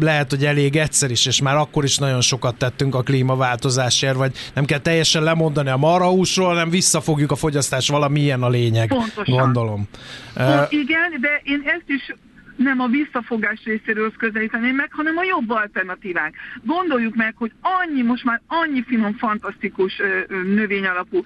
[0.00, 4.36] Lehet, hogy elég egyszer is, és már akkor is nagyon sokat tettünk a klímaváltozásért, vagy
[4.54, 9.38] nem kell teljesen lemondani a marahúsról, hanem visszafogjuk a fogyasztást, valami ilyen a lényeg, Pontosan.
[9.38, 9.88] gondolom.
[10.36, 12.14] Uh, igen, de én ezt is
[12.56, 16.34] nem a visszafogás részéről közelíteni meg, hanem a jobb alternatívák.
[16.62, 21.22] Gondoljuk meg, hogy annyi, most már annyi finom, fantasztikus növényalapú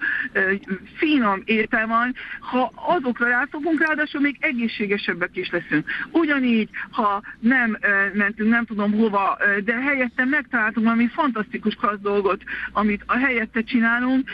[0.95, 5.87] finom étel van, ha azokra ráfogunk, ráadásul még egészségesebbek is leszünk.
[6.11, 7.77] Ugyanígy, ha nem
[8.13, 14.29] mentünk, nem tudom hova, de helyette megtaláltunk valami fantasztikus klassz dolgot, amit a helyette csinálunk,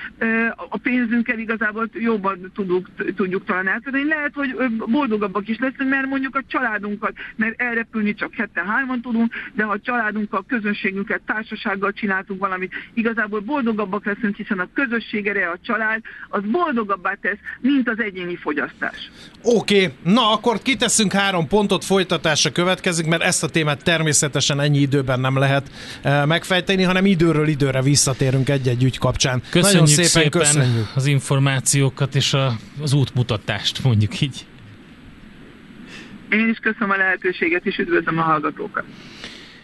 [0.70, 4.06] a pénzünkkel igazából jobban tudjuk, tudjuk talán eltudni.
[4.06, 6.44] Lehet, hogy boldogabbak is leszünk, mert mondjuk a
[6.88, 12.74] családunkat, mert elrepülni csak hetten hárman tudunk, de ha a családunkkal, közönségünket, társasággal csináltunk valamit,
[12.94, 18.36] igazából boldogabbak leszünk, hiszen a közösség ereje, a család, az boldogabbá tesz, mint az egyéni
[18.36, 19.12] fogyasztás.
[19.44, 20.14] Oké, okay.
[20.14, 25.38] na akkor kiteszünk három pontot, folytatása következik, mert ezt a témát természetesen ennyi időben nem
[25.38, 25.72] lehet
[26.02, 29.42] e, megfejteni, hanem időről időre visszatérünk egy-egy ügy kapcsán.
[29.50, 30.92] Köszönjük Nagyon szépen, szépen köszönjük.
[30.96, 34.46] az információkat és a, az útmutatást, mondjuk így.
[36.30, 38.84] Én is köszönöm a lehetőséget, és üdvözlöm a hallgatókat.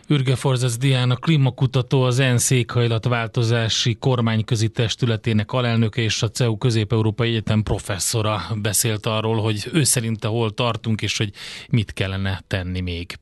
[0.08, 7.64] Ürge Forzac Diana, klímakutató, az ENSZ éghajlatváltozási kormányközi testületének alelnöke és a CEU Közép-Európai Egyetem
[7.64, 11.30] professzora beszélt arról, hogy ő szerinte hol tartunk, és hogy
[11.70, 13.16] mit kellene tenni még.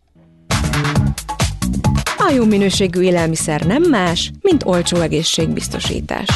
[2.18, 6.28] A jó minőségű élelmiszer nem más, mint olcsó egészségbiztosítás.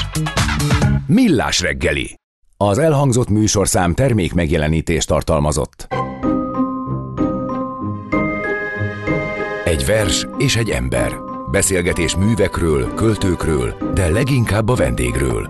[1.07, 2.19] Millás reggeli.
[2.57, 5.87] Az elhangzott műsorszám termék megjelenítést tartalmazott.
[9.75, 11.15] Egy vers és egy ember.
[11.51, 15.47] Beszélgetés művekről, költőkről, de leginkább a vendégről.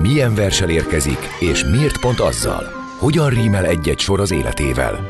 [0.00, 2.64] Milyen versel érkezik, és miért pont azzal?
[2.98, 5.00] Hogyan rímel egy-egy sor az életével?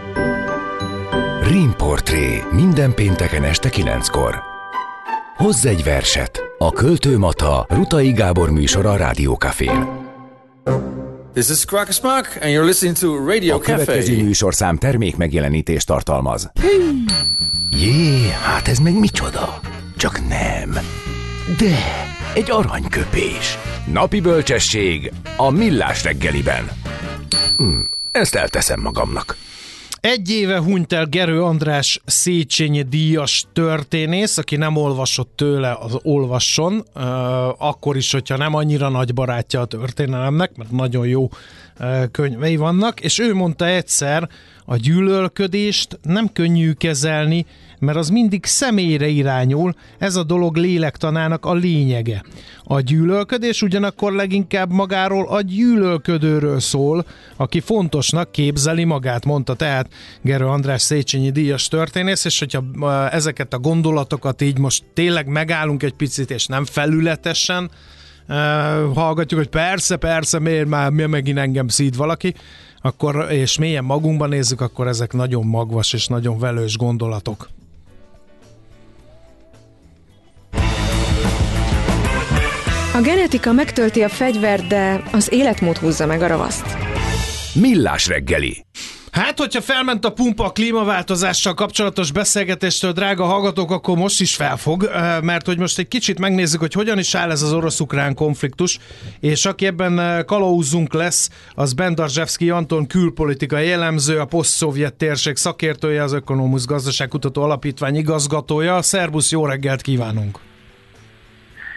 [1.42, 4.34] Rímportré minden pénteken este kilenckor.
[5.36, 6.42] Hozz egy verset!
[6.58, 9.88] A Költő Mata Rutai Gábor műsora a Rádiókafén.
[11.34, 14.22] This is Spark, and you're listening to Radio A következő Cafe.
[14.24, 16.50] műsorszám termék megjelenítést tartalmaz.
[17.70, 19.60] Jé, hát ez meg micsoda?
[19.96, 20.78] Csak nem.
[21.58, 21.76] De,
[22.34, 23.58] egy aranyköpés.
[23.92, 26.70] Napi bölcsesség a millás reggeliben.
[27.56, 29.36] Hm, ezt elteszem magamnak.
[30.02, 36.84] Egy éve hunyt el Gerő András Széchenyi díjas történész, aki nem olvasott tőle, az olvasson,
[37.58, 41.28] akkor is, hogyha nem annyira nagy barátja a történelemnek, mert nagyon jó
[42.10, 44.28] könyvei vannak, és ő mondta egyszer,
[44.64, 47.46] a gyűlölködést nem könnyű kezelni,
[47.82, 52.22] mert az mindig személyre irányul, ez a dolog lélektanának a lényege.
[52.64, 57.04] A gyűlölködés ugyanakkor leginkább magáról a gyűlölködőről szól,
[57.36, 59.88] aki fontosnak képzeli magát, mondta tehát
[60.20, 62.64] Gerő András Széchenyi díjas történész, és hogyha
[63.10, 67.70] ezeket a gondolatokat így most tényleg megállunk egy picit, és nem felületesen,
[68.94, 72.34] hallgatjuk, hogy persze, persze, miért már miért megint engem szíd valaki,
[72.80, 77.48] akkor, és mélyen magunkban nézzük, akkor ezek nagyon magvas és nagyon velős gondolatok.
[82.94, 86.76] A genetika megtölti a fegyvert, de az életmód húzza meg a ravaszt.
[87.54, 88.64] Millás reggeli.
[89.10, 94.90] Hát, hogyha felment a pumpa a klímaváltozással kapcsolatos beszélgetéstől, drága hallgatók, akkor most is felfog,
[95.22, 98.78] mert hogy most egy kicsit megnézzük, hogy hogyan is áll ez az orosz-ukrán konfliktus,
[99.20, 106.12] és aki ebben kalauzunk lesz, az Bendarzsevszki Anton külpolitikai jellemző, a poszt-szovjet térség szakértője, az
[106.12, 108.82] Ökonomusz Gazdaságkutató Alapítvány igazgatója.
[108.82, 110.38] Szerbusz, jó reggelt kívánunk!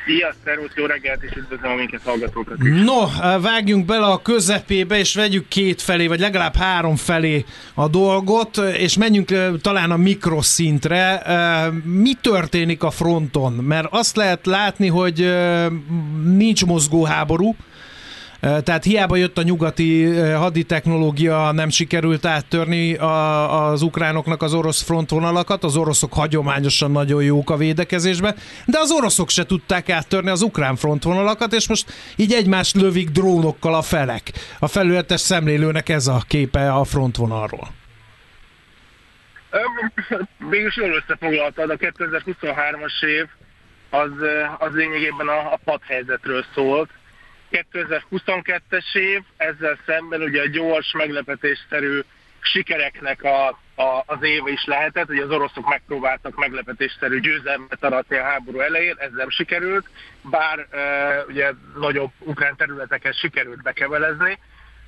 [0.05, 2.83] Szia, szervusz, jó reggelt, és üdvözlöm a minket hallgatókat is.
[2.83, 3.05] No,
[3.39, 8.97] vágjunk bele a közepébe, és vegyük két felé, vagy legalább három felé a dolgot, és
[8.97, 11.21] menjünk talán a mikroszintre.
[11.83, 13.53] Mi történik a fronton?
[13.53, 15.35] Mert azt lehet látni, hogy
[16.23, 17.55] nincs mozgó háború,
[18.39, 25.63] tehát hiába jött a nyugati haditechnológia, nem sikerült áttörni a, az ukránoknak az orosz frontvonalakat,
[25.63, 30.75] az oroszok hagyományosan nagyon jók a védekezésben, de az oroszok se tudták áttörni az ukrán
[30.75, 34.31] frontvonalakat, és most így egymást lövik drónokkal a felek.
[34.59, 37.67] A felületes szemlélőnek ez a képe a frontvonalról.
[40.49, 43.25] Végülis jól összefoglaltad, a 2023-as év
[43.89, 44.11] az,
[44.57, 46.89] az lényegében a, a padhelyzetről szólt,
[47.51, 51.99] 2022-es év, ezzel szemben ugye a gyors, meglepetésszerű
[52.45, 58.23] sikereknek a, a, az éve is lehetett, hogy az oroszok megpróbáltak meglepetésszerű győzelmet aratni a
[58.23, 59.89] háború elején, ez nem sikerült,
[60.21, 64.39] bár e, ugye nagyobb ukrán területeket sikerült bekevelezni,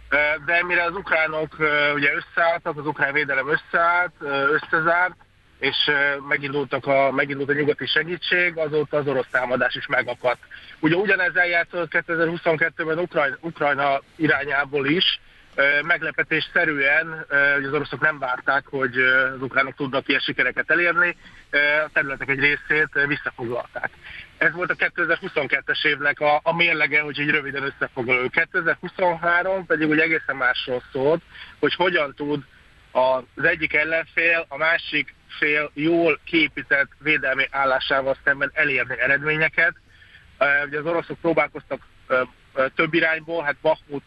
[0.10, 5.16] e, de mire az ukránok e, ugye összeálltak, az ukrán védelem összeállt, e, összezárt,
[5.60, 5.92] és
[6.28, 10.42] megindultak a, megindult a nyugati segítség, azóta az orosz támadás is megakadt.
[10.80, 15.20] Ugye ugyanez eljátszott 2022-ben Ukrajna, Ukrajna irányából is,
[15.82, 21.16] meglepetésszerűen hogy az oroszok nem várták, hogy az ukránok tudnak ilyen sikereket elérni,
[21.86, 23.90] a területek egy részét visszafoglalták.
[24.38, 28.30] Ez volt a 2022-es évnek a, a mérlege, hogy így röviden összefoglaló.
[28.30, 31.22] 2023 pedig úgy egészen másról szólt,
[31.60, 32.44] hogy hogyan tud
[32.92, 39.74] az egyik ellenfél, a másik fél jól képített védelmi állásával szemben elérni eredményeket.
[40.66, 41.82] Ugye az oroszok próbálkoztak
[42.76, 44.04] több irányból, hát Bakhmut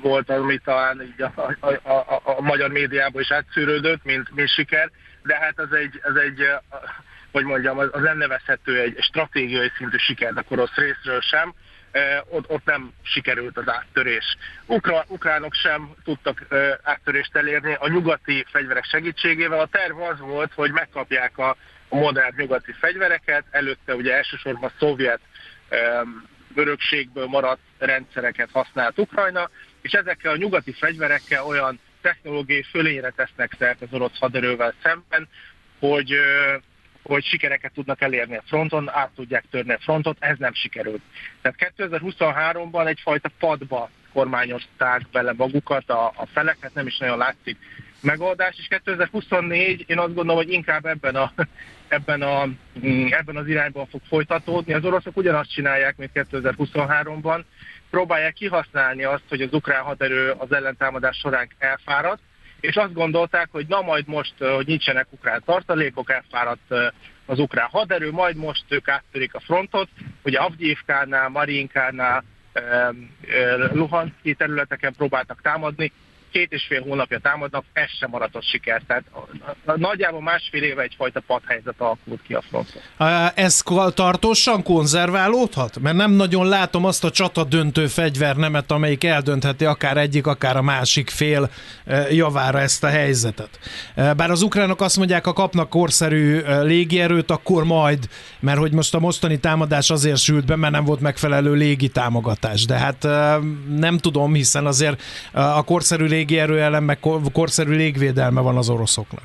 [0.00, 4.90] volt, ami talán így a, a, a, a, magyar médiában is átszűrődött, mint, mint siker,
[5.22, 6.46] de hát ez egy, ez egy
[7.32, 11.54] hogy mondjam, az nem nevezhető egy stratégiai szintű sikernek orosz részről sem,
[12.28, 14.36] ott, ott nem sikerült az áttörés.
[14.66, 16.46] Ukra, ukránok sem tudtak
[16.82, 19.60] áttörést elérni a nyugati fegyverek segítségével.
[19.60, 21.56] A terv az volt, hogy megkapják a,
[21.88, 25.20] a modern nyugati fegyvereket, előtte ugye elsősorban a szovjet
[26.54, 29.50] örökségből maradt rendszereket használt Ukrajna,
[29.80, 35.28] és ezekkel a nyugati fegyverekkel olyan technológiai fölényre tesznek szert az orosz haderővel szemben,
[35.78, 36.14] hogy,
[37.02, 41.02] hogy sikereket tudnak elérni a fronton, át tudják törni a frontot, ez nem sikerült.
[41.40, 47.56] Tehát 2023-ban egyfajta padba kormányozták bele magukat a, a feleket, nem is nagyon látszik
[48.02, 51.32] megoldás, és 2024 én azt gondolom, hogy inkább ebben, a,
[51.88, 52.48] ebben, a,
[53.10, 54.72] ebben az irányban fog folytatódni.
[54.72, 57.42] Az oroszok ugyanazt csinálják, mint 2023-ban,
[57.90, 62.22] próbálják kihasználni azt, hogy az ukrán haderő az ellentámadás során elfáradt,
[62.62, 66.74] és azt gondolták, hogy na majd most, hogy nincsenek ukrán tartalékok, elfáradt
[67.26, 69.88] az ukrán haderő, majd most ők áttörik a frontot.
[70.24, 72.24] Ugye Avgyívkánál, Marinkánál,
[73.72, 75.92] Luhanszki területeken próbáltak támadni,
[76.32, 78.82] két és fél hónapja támadnak, ez sem maradt siker.
[78.86, 79.04] Tehát
[79.76, 82.82] nagyjából másfél éve egyfajta padhelyzet alakult ki a fronton.
[83.34, 83.62] Ez
[83.94, 85.78] tartósan konzerválódhat?
[85.80, 90.62] Mert nem nagyon látom azt a csata döntő fegyvernemet, amelyik eldöntheti akár egyik, akár a
[90.62, 91.50] másik fél
[92.10, 93.58] javára ezt a helyzetet.
[93.94, 98.08] Bár az ukránok azt mondják, ha kapnak korszerű légierőt, akkor majd,
[98.40, 102.64] mert hogy most a mostani támadás azért sült be, mert nem volt megfelelő légi támogatás.
[102.64, 103.02] De hát
[103.76, 106.98] nem tudom, hiszen azért a korszerű légierő ellen, meg
[107.32, 109.22] korszerű légvédelme van az oroszoknak.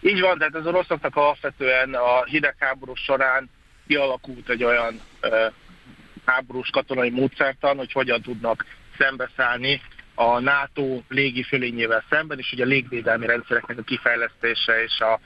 [0.00, 3.50] Így van, tehát az oroszoknak alapvetően a hidegháború során
[3.86, 5.52] kialakult egy olyan uh,
[6.24, 8.64] háborús katonai módszertan, hogy hogyan tudnak
[8.98, 9.80] szembeszállni
[10.14, 15.20] a NATO légi fölényével szemben, és ugye a légvédelmi rendszereknek a kifejlesztése és a,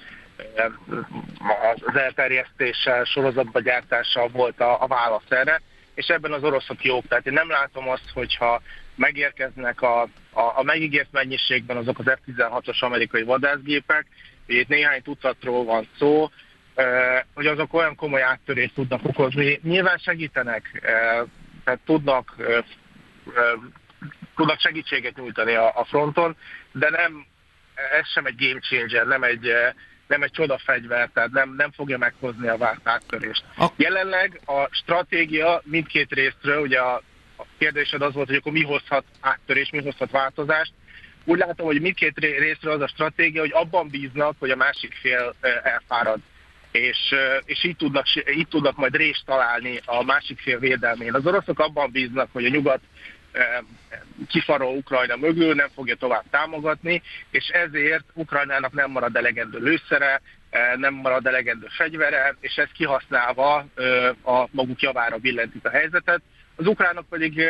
[1.86, 5.60] az elterjesztéssel, sorozatba gyártással volt a, a válasz erre,
[5.94, 7.06] és ebben az oroszok jók.
[7.08, 8.62] Tehát én nem látom azt, hogyha
[8.96, 14.06] megérkeznek a, a, a megígért mennyiségben azok az F-16-os amerikai vadászgépek,
[14.46, 16.30] itt néhány tucatról van szó,
[17.35, 19.61] hogy azok olyan komoly áttörést tudnak okozni.
[19.62, 20.82] Nyilván segítenek,
[21.64, 22.35] tehát tudnak,
[24.37, 26.37] tudnak segítséget nyújtani a, a fronton,
[26.72, 27.26] de nem,
[27.98, 29.52] ez sem egy game changer, nem egy,
[30.06, 33.44] nem egy csodafegyver, tehát nem, nem fogja meghozni a várt áttörést.
[33.76, 37.02] Jelenleg a stratégia mindkét részről, ugye a
[37.37, 40.72] a kérdésed az volt, hogy akkor mi hozhat áttörés, mi hozhat változást.
[41.25, 45.35] Úgy látom, hogy mindkét részről az a stratégia, hogy abban bíznak, hogy a másik fél
[45.62, 46.18] elfárad.
[46.70, 48.05] És, és így, tudnak,
[48.37, 51.14] így tudnak majd részt találni a másik fél védelmén.
[51.14, 52.81] Az oroszok abban bíznak, hogy a nyugat
[54.29, 60.20] kifarol Ukrajna mögül, nem fogja tovább támogatni, és ezért Ukrajnának nem marad elegendő lőszere,
[60.77, 63.66] nem marad elegendő fegyvere, és ezt kihasználva
[64.25, 66.20] a maguk javára billentik a helyzetet.
[66.56, 67.42] Az ukránok pedig,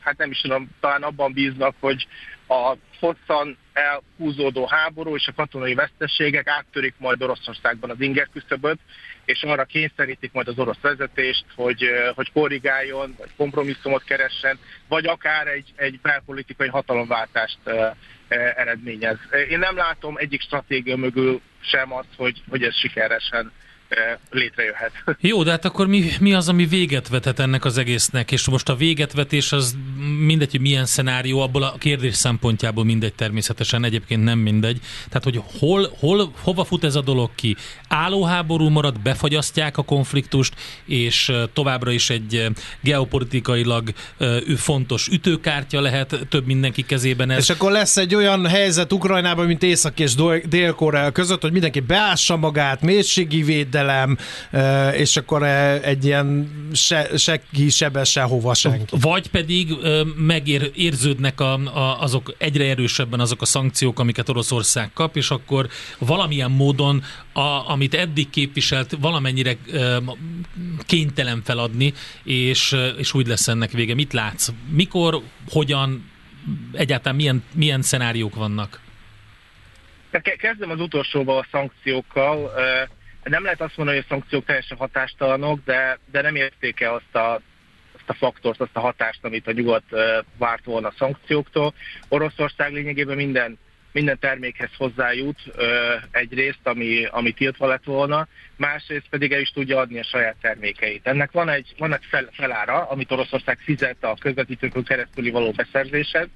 [0.00, 2.06] hát nem is tudom, talán abban bíznak, hogy
[2.48, 8.78] a hosszan elhúzódó háború és a katonai veszteségek áttörik majd Oroszországban az inger küszöböt,
[9.24, 15.46] és arra kényszerítik majd az orosz vezetést, hogy, hogy korrigáljon, vagy kompromisszumot keressen, vagy akár
[15.46, 17.58] egy, egy belpolitikai hatalomváltást
[18.28, 19.18] eredményez.
[19.48, 23.52] Én nem látom egyik stratégia mögül sem azt, hogy, hogy ez sikeresen
[24.30, 24.92] létrejöhet.
[25.20, 28.32] Jó, de hát akkor mi, mi az, ami véget vethet ennek az egésznek?
[28.32, 29.76] És most a végetvetés az
[30.18, 34.80] mindegy, hogy milyen szenárió, abból a kérdés szempontjából mindegy természetesen, egyébként nem mindegy.
[35.08, 37.56] Tehát, hogy hol, hol, hova fut ez a dolog ki?
[37.88, 42.46] Állóháború marad, befagyasztják a konfliktust, és továbbra is egy
[42.80, 43.92] geopolitikailag
[44.56, 47.30] fontos ütőkártya lehet több mindenki kezében.
[47.30, 47.38] Ez.
[47.38, 52.36] És akkor lesz egy olyan helyzet Ukrajnában, mint Észak és Dél-Korea között, hogy mindenki beássa
[52.36, 54.16] magát, mélységi védelem, védelem,
[54.96, 55.42] és akkor
[55.82, 58.96] egy ilyen se, se ki, sebe, sehova senki.
[59.00, 59.72] Vagy pedig
[60.16, 66.50] megérződnek a, a, azok egyre erősebben azok a szankciók, amiket Oroszország kap, és akkor valamilyen
[66.50, 69.56] módon, a, amit eddig képviselt, valamennyire
[70.86, 71.92] kénytelen feladni,
[72.24, 73.94] és, és úgy lesz ennek vége.
[73.94, 74.48] Mit látsz?
[74.70, 76.12] Mikor, hogyan
[76.72, 78.82] egyáltalán milyen, milyen szenáriók vannak?
[80.38, 82.52] Kezdem az utolsóval a szankciókkal.
[83.24, 87.14] Nem lehet azt mondani, hogy a szankciók teljesen hatástalanok, de, de nem érték el azt
[87.14, 87.40] a,
[87.92, 89.84] azt a faktort, azt a hatást, amit a nyugat
[90.38, 91.74] várt volna a szankcióktól.
[92.08, 93.58] Oroszország lényegében minden
[93.94, 99.78] minden termékhez hozzájut ö, egyrészt, ami, ami tiltva lett volna, másrészt pedig el is tudja
[99.78, 101.06] adni a saját termékeit.
[101.06, 106.28] Ennek van egy, van egy fel, felára, amit Oroszország fizet a közvetítőkön keresztüli való beszerzéshez,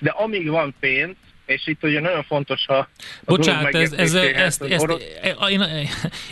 [0.00, 1.16] de amíg van pénz,
[1.46, 2.88] és itt ugye nagyon fontos a...
[3.24, 5.02] Bocsánat, ez, ez, ezt, ezt, orosz...
[5.48, 5.62] én,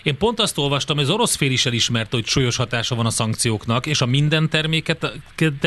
[0.02, 3.10] én pont azt olvastam, hogy az orosz fél is elismerte, hogy súlyos hatása van a
[3.10, 5.12] szankcióknak, és a minden terméket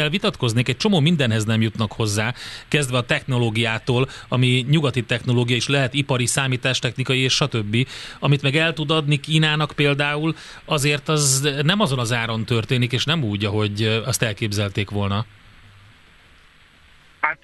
[0.09, 2.33] vitatkoznék, egy csomó mindenhez nem jutnak hozzá,
[2.67, 7.87] kezdve a technológiától, ami nyugati technológia is lehet, ipari, számítástechnikai és stb.
[8.19, 10.35] Amit meg el tud adni Kínának például,
[10.65, 15.25] azért az nem azon az áron történik, és nem úgy, ahogy azt elképzelték volna.
[17.19, 17.39] Hát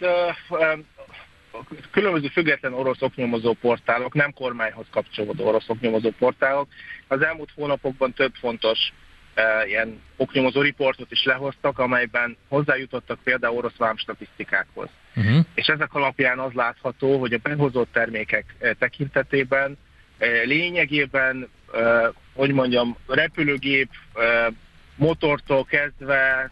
[1.92, 6.68] különböző független orosz oknyomozó portálok, nem kormányhoz kapcsolódó orosz oknyomozó portálok
[7.08, 8.94] az elmúlt hónapokban több fontos
[9.34, 14.90] e, ilyen oknyomozó riportot is lehoztak, amelyben hozzájutottak például orosz vám statisztikákhoz.
[15.16, 15.46] Uh-huh.
[15.54, 19.78] És ezek alapján az látható, hogy a behozott termékek e, tekintetében
[20.18, 24.52] e, lényegében, e, hogy mondjam, repülőgép, e,
[24.96, 26.52] motortól kezdve,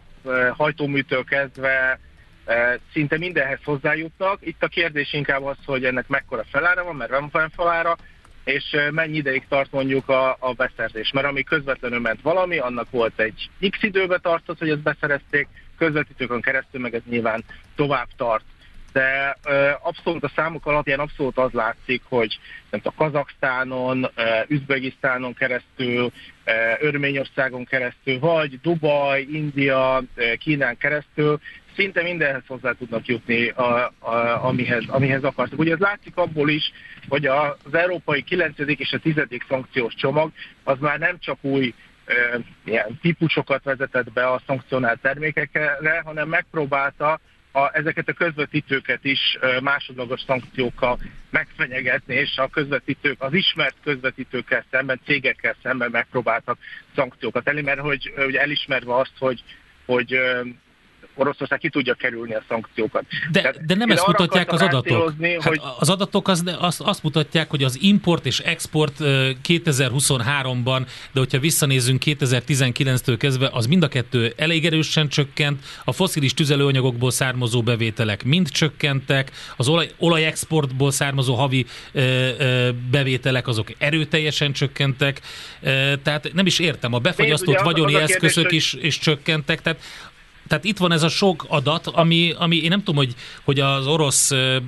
[0.56, 1.98] hajtóműtől kezdve,
[2.92, 4.38] szinte mindenhez hozzájutnak.
[4.46, 7.96] Itt a kérdés inkább az, hogy ennek mekkora felára van, mert van felára,
[8.44, 11.10] és mennyi ideig tart mondjuk a, a beszerzés.
[11.12, 15.48] Mert ami közvetlenül ment valami, annak volt egy x időbe tartott, hogy ezt beszerezték,
[15.78, 17.44] közvetítőkön keresztül meg ez nyilván
[17.76, 18.44] tovább tart.
[18.92, 22.38] De ö, abszolút a számok alapján abszolút az látszik, hogy
[22.70, 24.10] nem a Kazaksztánon,
[24.48, 26.12] Üzbegisztánon keresztül,
[26.80, 30.02] Örményországon keresztül, vagy Dubaj, India,
[30.38, 31.40] Kínán keresztül
[31.76, 35.58] szinte mindenhez hozzá tudnak jutni, a, a, amihez, amihez akartak.
[35.58, 36.72] Ugye ez látszik abból is,
[37.08, 38.58] hogy az európai 9.
[38.58, 39.14] és a 10.
[39.48, 40.32] szankciós csomag
[40.64, 42.14] az már nem csak új e,
[42.64, 47.20] ilyen típusokat vezetett be a szankcionált termékekre, hanem megpróbálta
[47.52, 50.98] a, ezeket a közvetítőket is másodlagos szankciókkal
[51.30, 56.58] megfenyegetni, és a közvetítők, az ismert közvetítőkkel szemben, cégekkel szemben megpróbáltak
[56.94, 59.42] szankciókat elni, mert hogy, hogy elismerve azt, hogy
[59.86, 60.18] hogy
[61.14, 63.04] Oroszország ki tudja kerülni a szankciókat.
[63.32, 65.14] De, Tehát de nem ezt mutatják az adatok.
[65.20, 65.60] Hát hogy...
[65.78, 68.96] Az adatok az, azt, azt mutatják, hogy az import és export
[69.48, 76.34] 2023-ban, de hogyha visszanézzünk 2019-től kezdve, az mind a kettő elég erősen csökkent, a foszilis
[76.34, 84.52] tüzelőanyagokból származó bevételek mind csökkentek, az olaj, olajexportból származó havi ö, ö, bevételek azok erőteljesen
[84.52, 85.20] csökkentek,
[85.60, 89.80] ö, tehát nem is értem, a befagyasztott vagyoni eszközök is, is csökkentek, tehát
[90.52, 93.86] tehát itt van ez a sok adat, ami, ami én nem tudom, hogy, hogy az
[93.86, 94.58] orosz ö,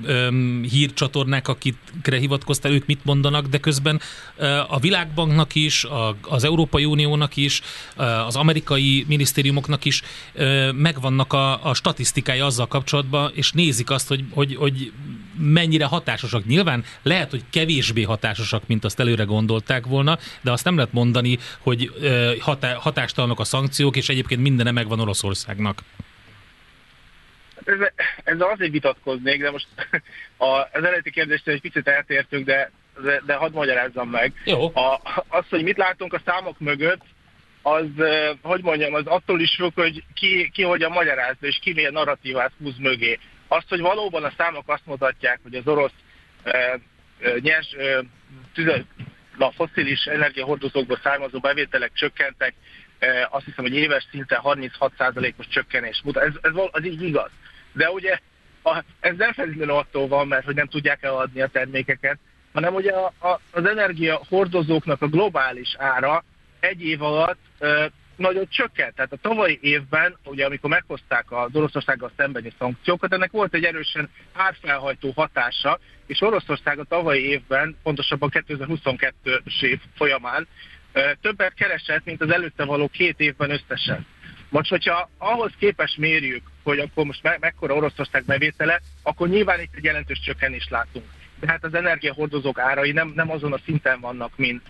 [0.70, 4.01] hírcsatornák, akikre hivatkoztál, ők mit mondanak, de közben
[4.37, 7.61] ö, a Világbanknak is, a, az Európai Uniónak is,
[7.97, 14.09] ö, az amerikai minisztériumoknak is ö, megvannak a, a statisztikája azzal kapcsolatban, és nézik azt,
[14.09, 14.93] hogy, hogy, hogy
[15.37, 16.45] mennyire hatásosak.
[16.45, 21.39] Nyilván lehet, hogy kevésbé hatásosak, mint azt előre gondolták volna, de azt nem lehet mondani,
[21.59, 21.91] hogy
[22.41, 25.82] hatá- hatástalanok a szankciók, és egyébként mindene megvan Oroszországnak.
[27.64, 27.78] Ez,
[28.24, 29.66] ez azért vitatkoznék, de most
[30.37, 32.70] a, az eredeti kérdést egy picit eltértünk, de,
[33.03, 34.32] de, de hadd magyarázzam meg.
[34.45, 34.76] Jó.
[34.76, 37.03] A, az, hogy mit látunk a számok mögött,
[37.62, 37.87] az,
[38.43, 42.53] hogy mondjam, az attól is függ, hogy ki, ki hogyan magyarázza, és ki milyen narratívát
[42.59, 43.18] húz mögé.
[43.55, 45.93] Azt, hogy valóban a számok azt mutatják, hogy az orosz
[46.43, 46.79] e,
[47.41, 48.03] nyers e,
[48.55, 48.85] tüze,
[49.39, 52.55] a foszilis energiahordozókból származó bevételek csökkentek,
[52.99, 56.23] e, azt hiszem, hogy éves szinten 36%-os csökkenés mutat.
[56.23, 57.31] Ez, ez így igaz.
[57.73, 58.19] De ugye
[58.63, 62.19] a, ez nem feltétlenül attól van, mert hogy nem tudják eladni a termékeket,
[62.53, 66.25] hanem ugye a, a, az energiahordozóknak a globális ára
[66.61, 68.95] egy év alatt e, nagyon csökkent.
[68.95, 74.09] Tehát a tavalyi évben, ugye amikor meghozták a Oroszországgal szembeni szankciókat, ennek volt egy erősen
[74.33, 80.47] árfelhajtó hatása, és Oroszország a tavalyi évben, pontosabban 2022-es év folyamán
[81.21, 84.07] többet keresett, mint az előtte való két évben összesen.
[84.49, 89.75] Most, hogyha ahhoz képes mérjük, hogy akkor most me- mekkora Oroszország bevétele, akkor nyilván itt
[89.75, 91.05] egy jelentős csökkenést látunk.
[91.41, 94.62] De hát az energiahordozók árai nem, nem azon a szinten vannak, mint,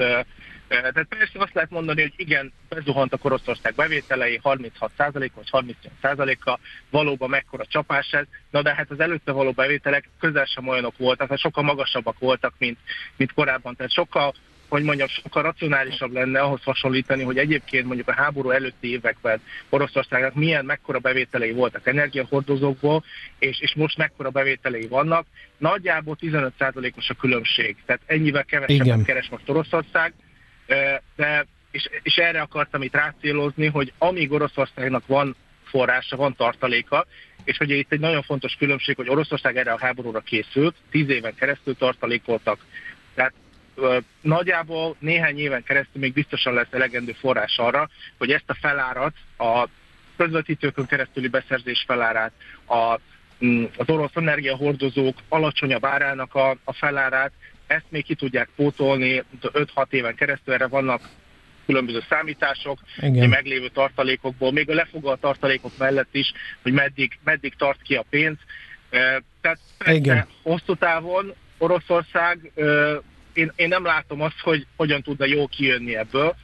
[0.68, 5.66] tehát persze azt lehet mondani, hogy igen, bezuhant a Oroszország bevételei 36% vagy
[6.02, 6.58] 38%-a,
[6.90, 11.26] valóban mekkora csapás ez, na de hát az előtte való bevételek közel sem olyanok voltak,
[11.26, 12.78] tehát sokkal magasabbak voltak, mint,
[13.16, 13.76] mint korábban.
[13.76, 14.34] Tehát sokkal
[14.68, 20.34] hogy mondjam, sokkal racionálisabb lenne ahhoz hasonlítani, hogy egyébként mondjuk a háború előtti években Oroszországnak
[20.34, 23.04] milyen, mekkora bevételei voltak energiahordozókból,
[23.38, 25.26] és, és most mekkora bevételei vannak.
[25.58, 30.12] Nagyjából 15%-os a különbség, tehát ennyivel kevesebbet keres most Oroszország,
[31.16, 37.06] de és, és erre akartam itt rácélozni, hogy amíg Oroszországnak van forrása, van tartaléka,
[37.44, 41.34] és hogy itt egy nagyon fontos különbség, hogy Oroszország erre a háborúra készült, tíz éven
[41.34, 42.58] keresztül tartalékoltak.
[43.14, 43.32] Tehát
[43.74, 47.88] ö, nagyjából néhány éven keresztül még biztosan lesz elegendő forrás arra,
[48.18, 49.68] hogy ezt a felárat, a
[50.16, 52.32] közvetítőkön keresztüli beszerzés felárát,
[52.66, 52.98] a,
[53.44, 57.32] mm, az orosz energiahordozók alacsonyabb árának a, a felárát,
[57.66, 61.08] ezt még ki tudják pótolni 5-6 éven keresztül, erre vannak
[61.66, 63.28] különböző számítások, Igen.
[63.28, 68.36] meglévő tartalékokból, még a lefoglalt tartalékok mellett is, hogy meddig, meddig tart ki a pénz.
[69.40, 70.26] Tehát persze Igen.
[70.42, 72.52] hosszú távon Oroszország,
[73.32, 76.34] én, én nem látom azt, hogy hogyan tudna jó kijönni ebből,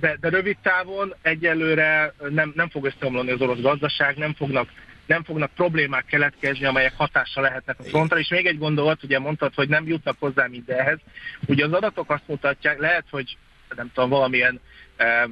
[0.00, 4.68] de, de rövid távon egyelőre nem, nem fog összeomlani az orosz gazdaság, nem fognak
[5.10, 8.18] nem fognak problémák keletkezni, amelyek hatással lehetnek a frontra.
[8.18, 10.98] És még egy gondolat, ugye mondtad, hogy nem jutnak hozzá mindenhez.
[11.46, 13.36] Ugye az adatok azt mutatják, lehet, hogy
[13.76, 14.60] nem tudom, valamilyen
[14.96, 15.28] e,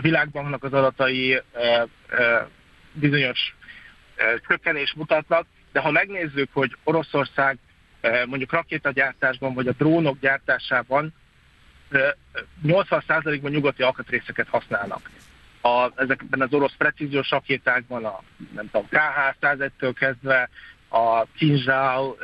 [0.00, 1.42] világbanknak az adatai e,
[2.08, 2.48] e,
[2.92, 3.54] bizonyos
[4.16, 7.58] e, csökkenés mutatnak, de ha megnézzük, hogy Oroszország
[8.00, 11.14] e, mondjuk rakétagyártásban vagy a drónok gyártásában
[11.90, 12.16] e,
[12.66, 15.10] 80%-ban nyugati alkatrészeket használnak.
[15.62, 18.20] A, ezekben az orosz precíziós rakétákban, a
[18.54, 20.48] nem tudom, KH-101-től kezdve
[20.88, 22.16] a Kinzsál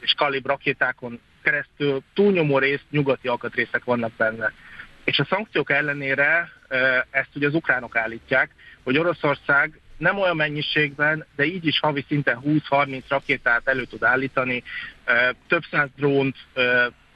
[0.00, 4.52] és Kalib rakétákon keresztül túlnyomó részt nyugati alkatrészek vannak benne.
[5.04, 6.52] És a szankciók ellenére
[7.10, 8.50] ezt ugye az ukránok állítják,
[8.82, 14.62] hogy Oroszország nem olyan mennyiségben, de így is havi szinten 20-30 rakétát elő tud állítani,
[15.48, 16.36] több száz drónt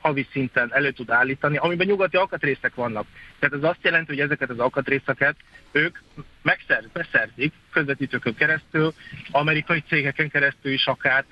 [0.04, 3.06] havi szinten elő tud állítani, amiben nyugati alkatrészek vannak.
[3.38, 5.36] Tehát ez azt jelenti, hogy ezeket az alkatrészeket
[5.72, 5.98] ők
[6.42, 8.92] megszerz, beszerzik közvetítőkön keresztül,
[9.30, 11.24] amerikai cégeken keresztül is akár,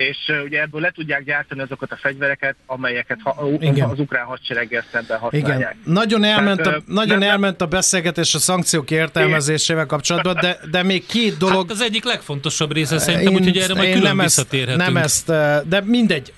[0.00, 3.88] és ugye ebből le tudják gyártani azokat a fegyvereket, amelyeket ha, Igen.
[3.88, 5.58] az ukrán hadsereggel szemben használják.
[5.58, 5.94] Igen.
[5.94, 10.82] Nagyon elment, Tehát, a, nagyon nem, elment a beszélgetés a szankciók értelmezésével kapcsolatban, de, de
[10.82, 11.68] még két dolog...
[11.68, 14.84] Hát az egyik legfontosabb része szerintem, úgyhogy erre majd külön nem visszatérhetünk.
[14.86, 15.26] Nem ezt,
[15.68, 16.32] de mindegy.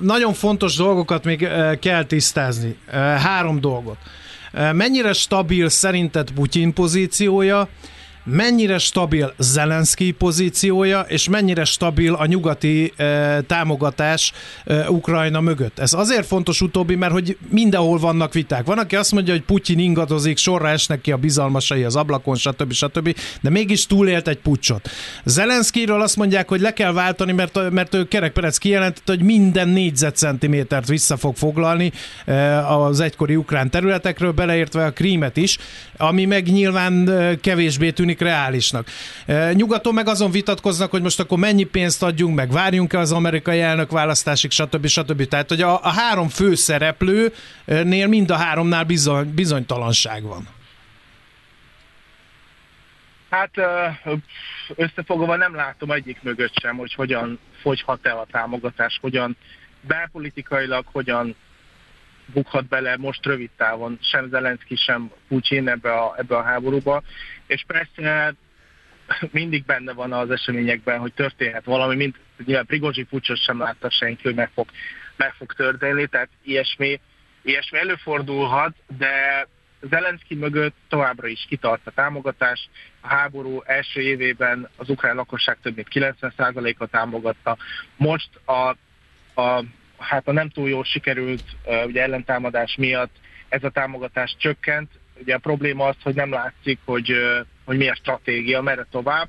[0.00, 1.48] Nagyon fontos dolgokat még
[1.80, 2.76] kell tisztázni.
[3.18, 3.96] Három dolgot.
[4.72, 7.68] Mennyire stabil szerinted Putyin pozíciója,
[8.24, 14.32] mennyire stabil Zelenszky pozíciója, és mennyire stabil a nyugati e, támogatás
[14.64, 15.78] e, Ukrajna mögött.
[15.78, 18.64] Ez azért fontos utóbbi, mert hogy mindenhol vannak viták.
[18.64, 22.72] Van, aki azt mondja, hogy Putyin ingadozik, sorra esnek ki a bizalmasai az ablakon, stb.
[22.72, 23.16] stb.
[23.40, 24.90] De mégis túlélt egy pucsot.
[25.24, 29.68] Zelenszkyről azt mondják, hogy le kell váltani, mert, mert ő Kerek Perec kijelentette, hogy minden
[29.68, 31.92] négyzetcentimétert vissza fog foglalni
[32.24, 35.58] e, az egykori ukrán területekről, beleértve a krímet is,
[35.96, 37.10] ami meg nyilván
[37.40, 38.88] kevésbé tűnik tűnik reálisnak.
[39.52, 43.90] Nyugaton meg azon vitatkoznak, hogy most akkor mennyi pénzt adjunk, meg várjunk-e az amerikai elnök
[43.90, 44.86] választásig, stb.
[44.86, 45.28] stb.
[45.28, 50.48] Tehát, hogy a, a három főszereplőnél mind a háromnál bizony, bizonytalanság van.
[53.30, 53.50] Hát
[54.76, 59.36] összefogva nem látom egyik mögött sem, hogy hogyan fogyhat el a támogatás, hogyan
[59.80, 61.34] belpolitikailag, hogyan
[62.32, 67.02] bukhat bele most rövid távon sem Zelenszky, sem Putin ebbe a, ebbe a háborúba.
[67.46, 68.34] És persze
[69.30, 74.22] mindig benne van az eseményekben, hogy történhet valami, mint nyilván Prigozsi pucsos sem látta senki,
[74.22, 74.66] hogy meg fog,
[75.16, 77.00] meg fog történni, tehát ilyesmi,
[77.42, 79.46] ilyesmi előfordulhat, de
[79.90, 82.68] Zelenszky mögött továbbra is kitart a támogatás.
[83.00, 87.56] A háború első évében az ukrán lakosság több mint 90%-a támogatta.
[87.96, 88.68] Most a,
[89.40, 89.64] a
[89.98, 91.44] hát a nem túl jól sikerült
[91.86, 93.16] ugye ellentámadás miatt
[93.48, 94.90] ez a támogatás csökkent.
[95.20, 97.12] Ugye a probléma az, hogy nem látszik, hogy,
[97.64, 99.28] hogy mi a stratégia, merre tovább,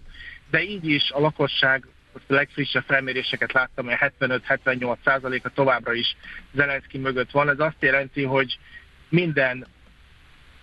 [0.50, 6.16] de így is a lakosság a legfrissebb felméréseket láttam, hogy 75-78 százaléka továbbra is
[6.54, 7.50] Zelenszky mögött van.
[7.50, 8.58] Ez azt jelenti, hogy
[9.10, 9.68] minden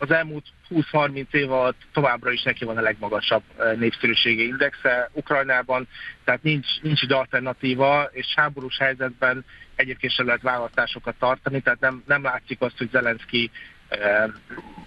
[0.03, 3.43] az elmúlt 20-30 év alatt továbbra is neki van a legmagasabb
[3.77, 5.89] népszerűségi indexe Ukrajnában,
[6.25, 9.45] tehát nincs, nincs egy alternatíva, és háborús helyzetben
[9.75, 13.51] egyébként sem lehet választásokat tartani, tehát nem, nem látszik azt, hogy Zelenszky
[13.89, 14.25] eh,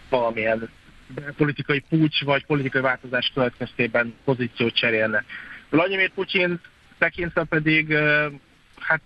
[0.10, 0.70] valamilyen
[1.38, 5.24] politikai pucs vagy politikai változás következtében pozíciót cserélne.
[5.70, 6.60] Vladimir Putyin
[6.98, 7.98] tekintve pedig
[8.88, 9.02] hát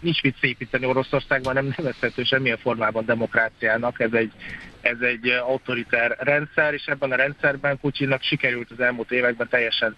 [0.00, 4.32] nincs mit szépíteni Oroszországban, nem nevezhető semmilyen formában demokráciának, ez egy,
[4.80, 9.96] ez egy autoriter rendszer, és ebben a rendszerben Putyinnak sikerült az elmúlt években teljesen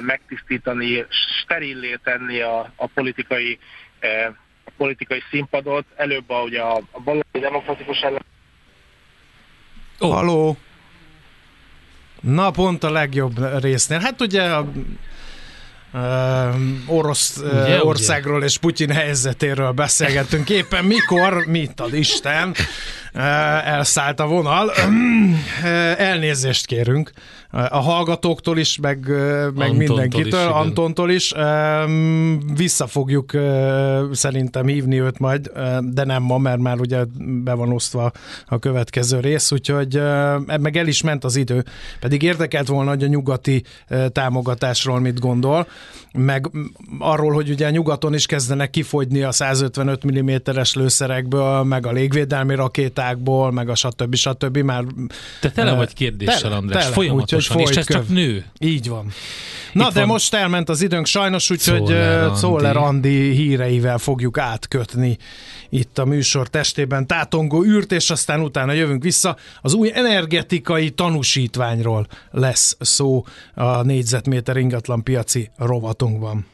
[0.00, 1.06] megtisztítani,
[1.42, 3.58] sterillé tenni a, a politikai
[4.64, 8.24] a politikai színpadot, előbb a, ugye a, a baloldali demokratikus ellen
[10.02, 10.12] Oh.
[10.12, 10.56] Haló!
[12.20, 13.98] Na, pont a legjobb résznél.
[13.98, 14.72] Hát ugye a
[15.94, 16.54] Uh,
[16.86, 18.46] orosz uh, ugye, országról ugye?
[18.46, 22.54] és Putyin helyzetéről beszélgettünk éppen mikor, mit ad Isten,
[23.14, 24.72] uh, elszállt a vonal.
[25.96, 27.12] Elnézést kérünk
[27.52, 31.34] a hallgatóktól is, meg, meg Antontól mindenkitől, is, Antontól is.
[32.56, 33.30] Vissza fogjuk
[34.12, 35.50] szerintem hívni őt majd,
[35.80, 38.12] de nem ma, mert már ugye be van osztva
[38.46, 40.02] a következő rész, úgyhogy
[40.60, 41.64] meg el is ment az idő.
[42.00, 43.62] Pedig érdekelt volna, hogy a nyugati
[44.12, 45.66] támogatásról mit gondol,
[46.14, 46.50] meg
[46.98, 53.52] arról, hogy ugye nyugaton is kezdenek kifogyni a 155 mm-es lőszerekből, meg a légvédelmi rakétákból,
[53.52, 54.14] meg a stb.
[54.14, 54.56] stb.
[54.58, 54.84] Már,
[55.40, 58.44] Te tele vagy kérdéssel, tele, András, tele, folyamatosan folyamatosan, és ez csak nő.
[58.58, 59.06] Így van.
[59.72, 60.08] Na, Itt de van.
[60.08, 61.96] most elment az időnk sajnos, úgyhogy
[62.34, 65.18] Czoller Andi híreivel fogjuk átkötni
[65.72, 69.36] itt a műsor testében tátongó űrt, és aztán utána jövünk vissza.
[69.60, 76.46] Az új energetikai tanúsítványról lesz szó a négyzetméter ingatlan piaci rovatunkban.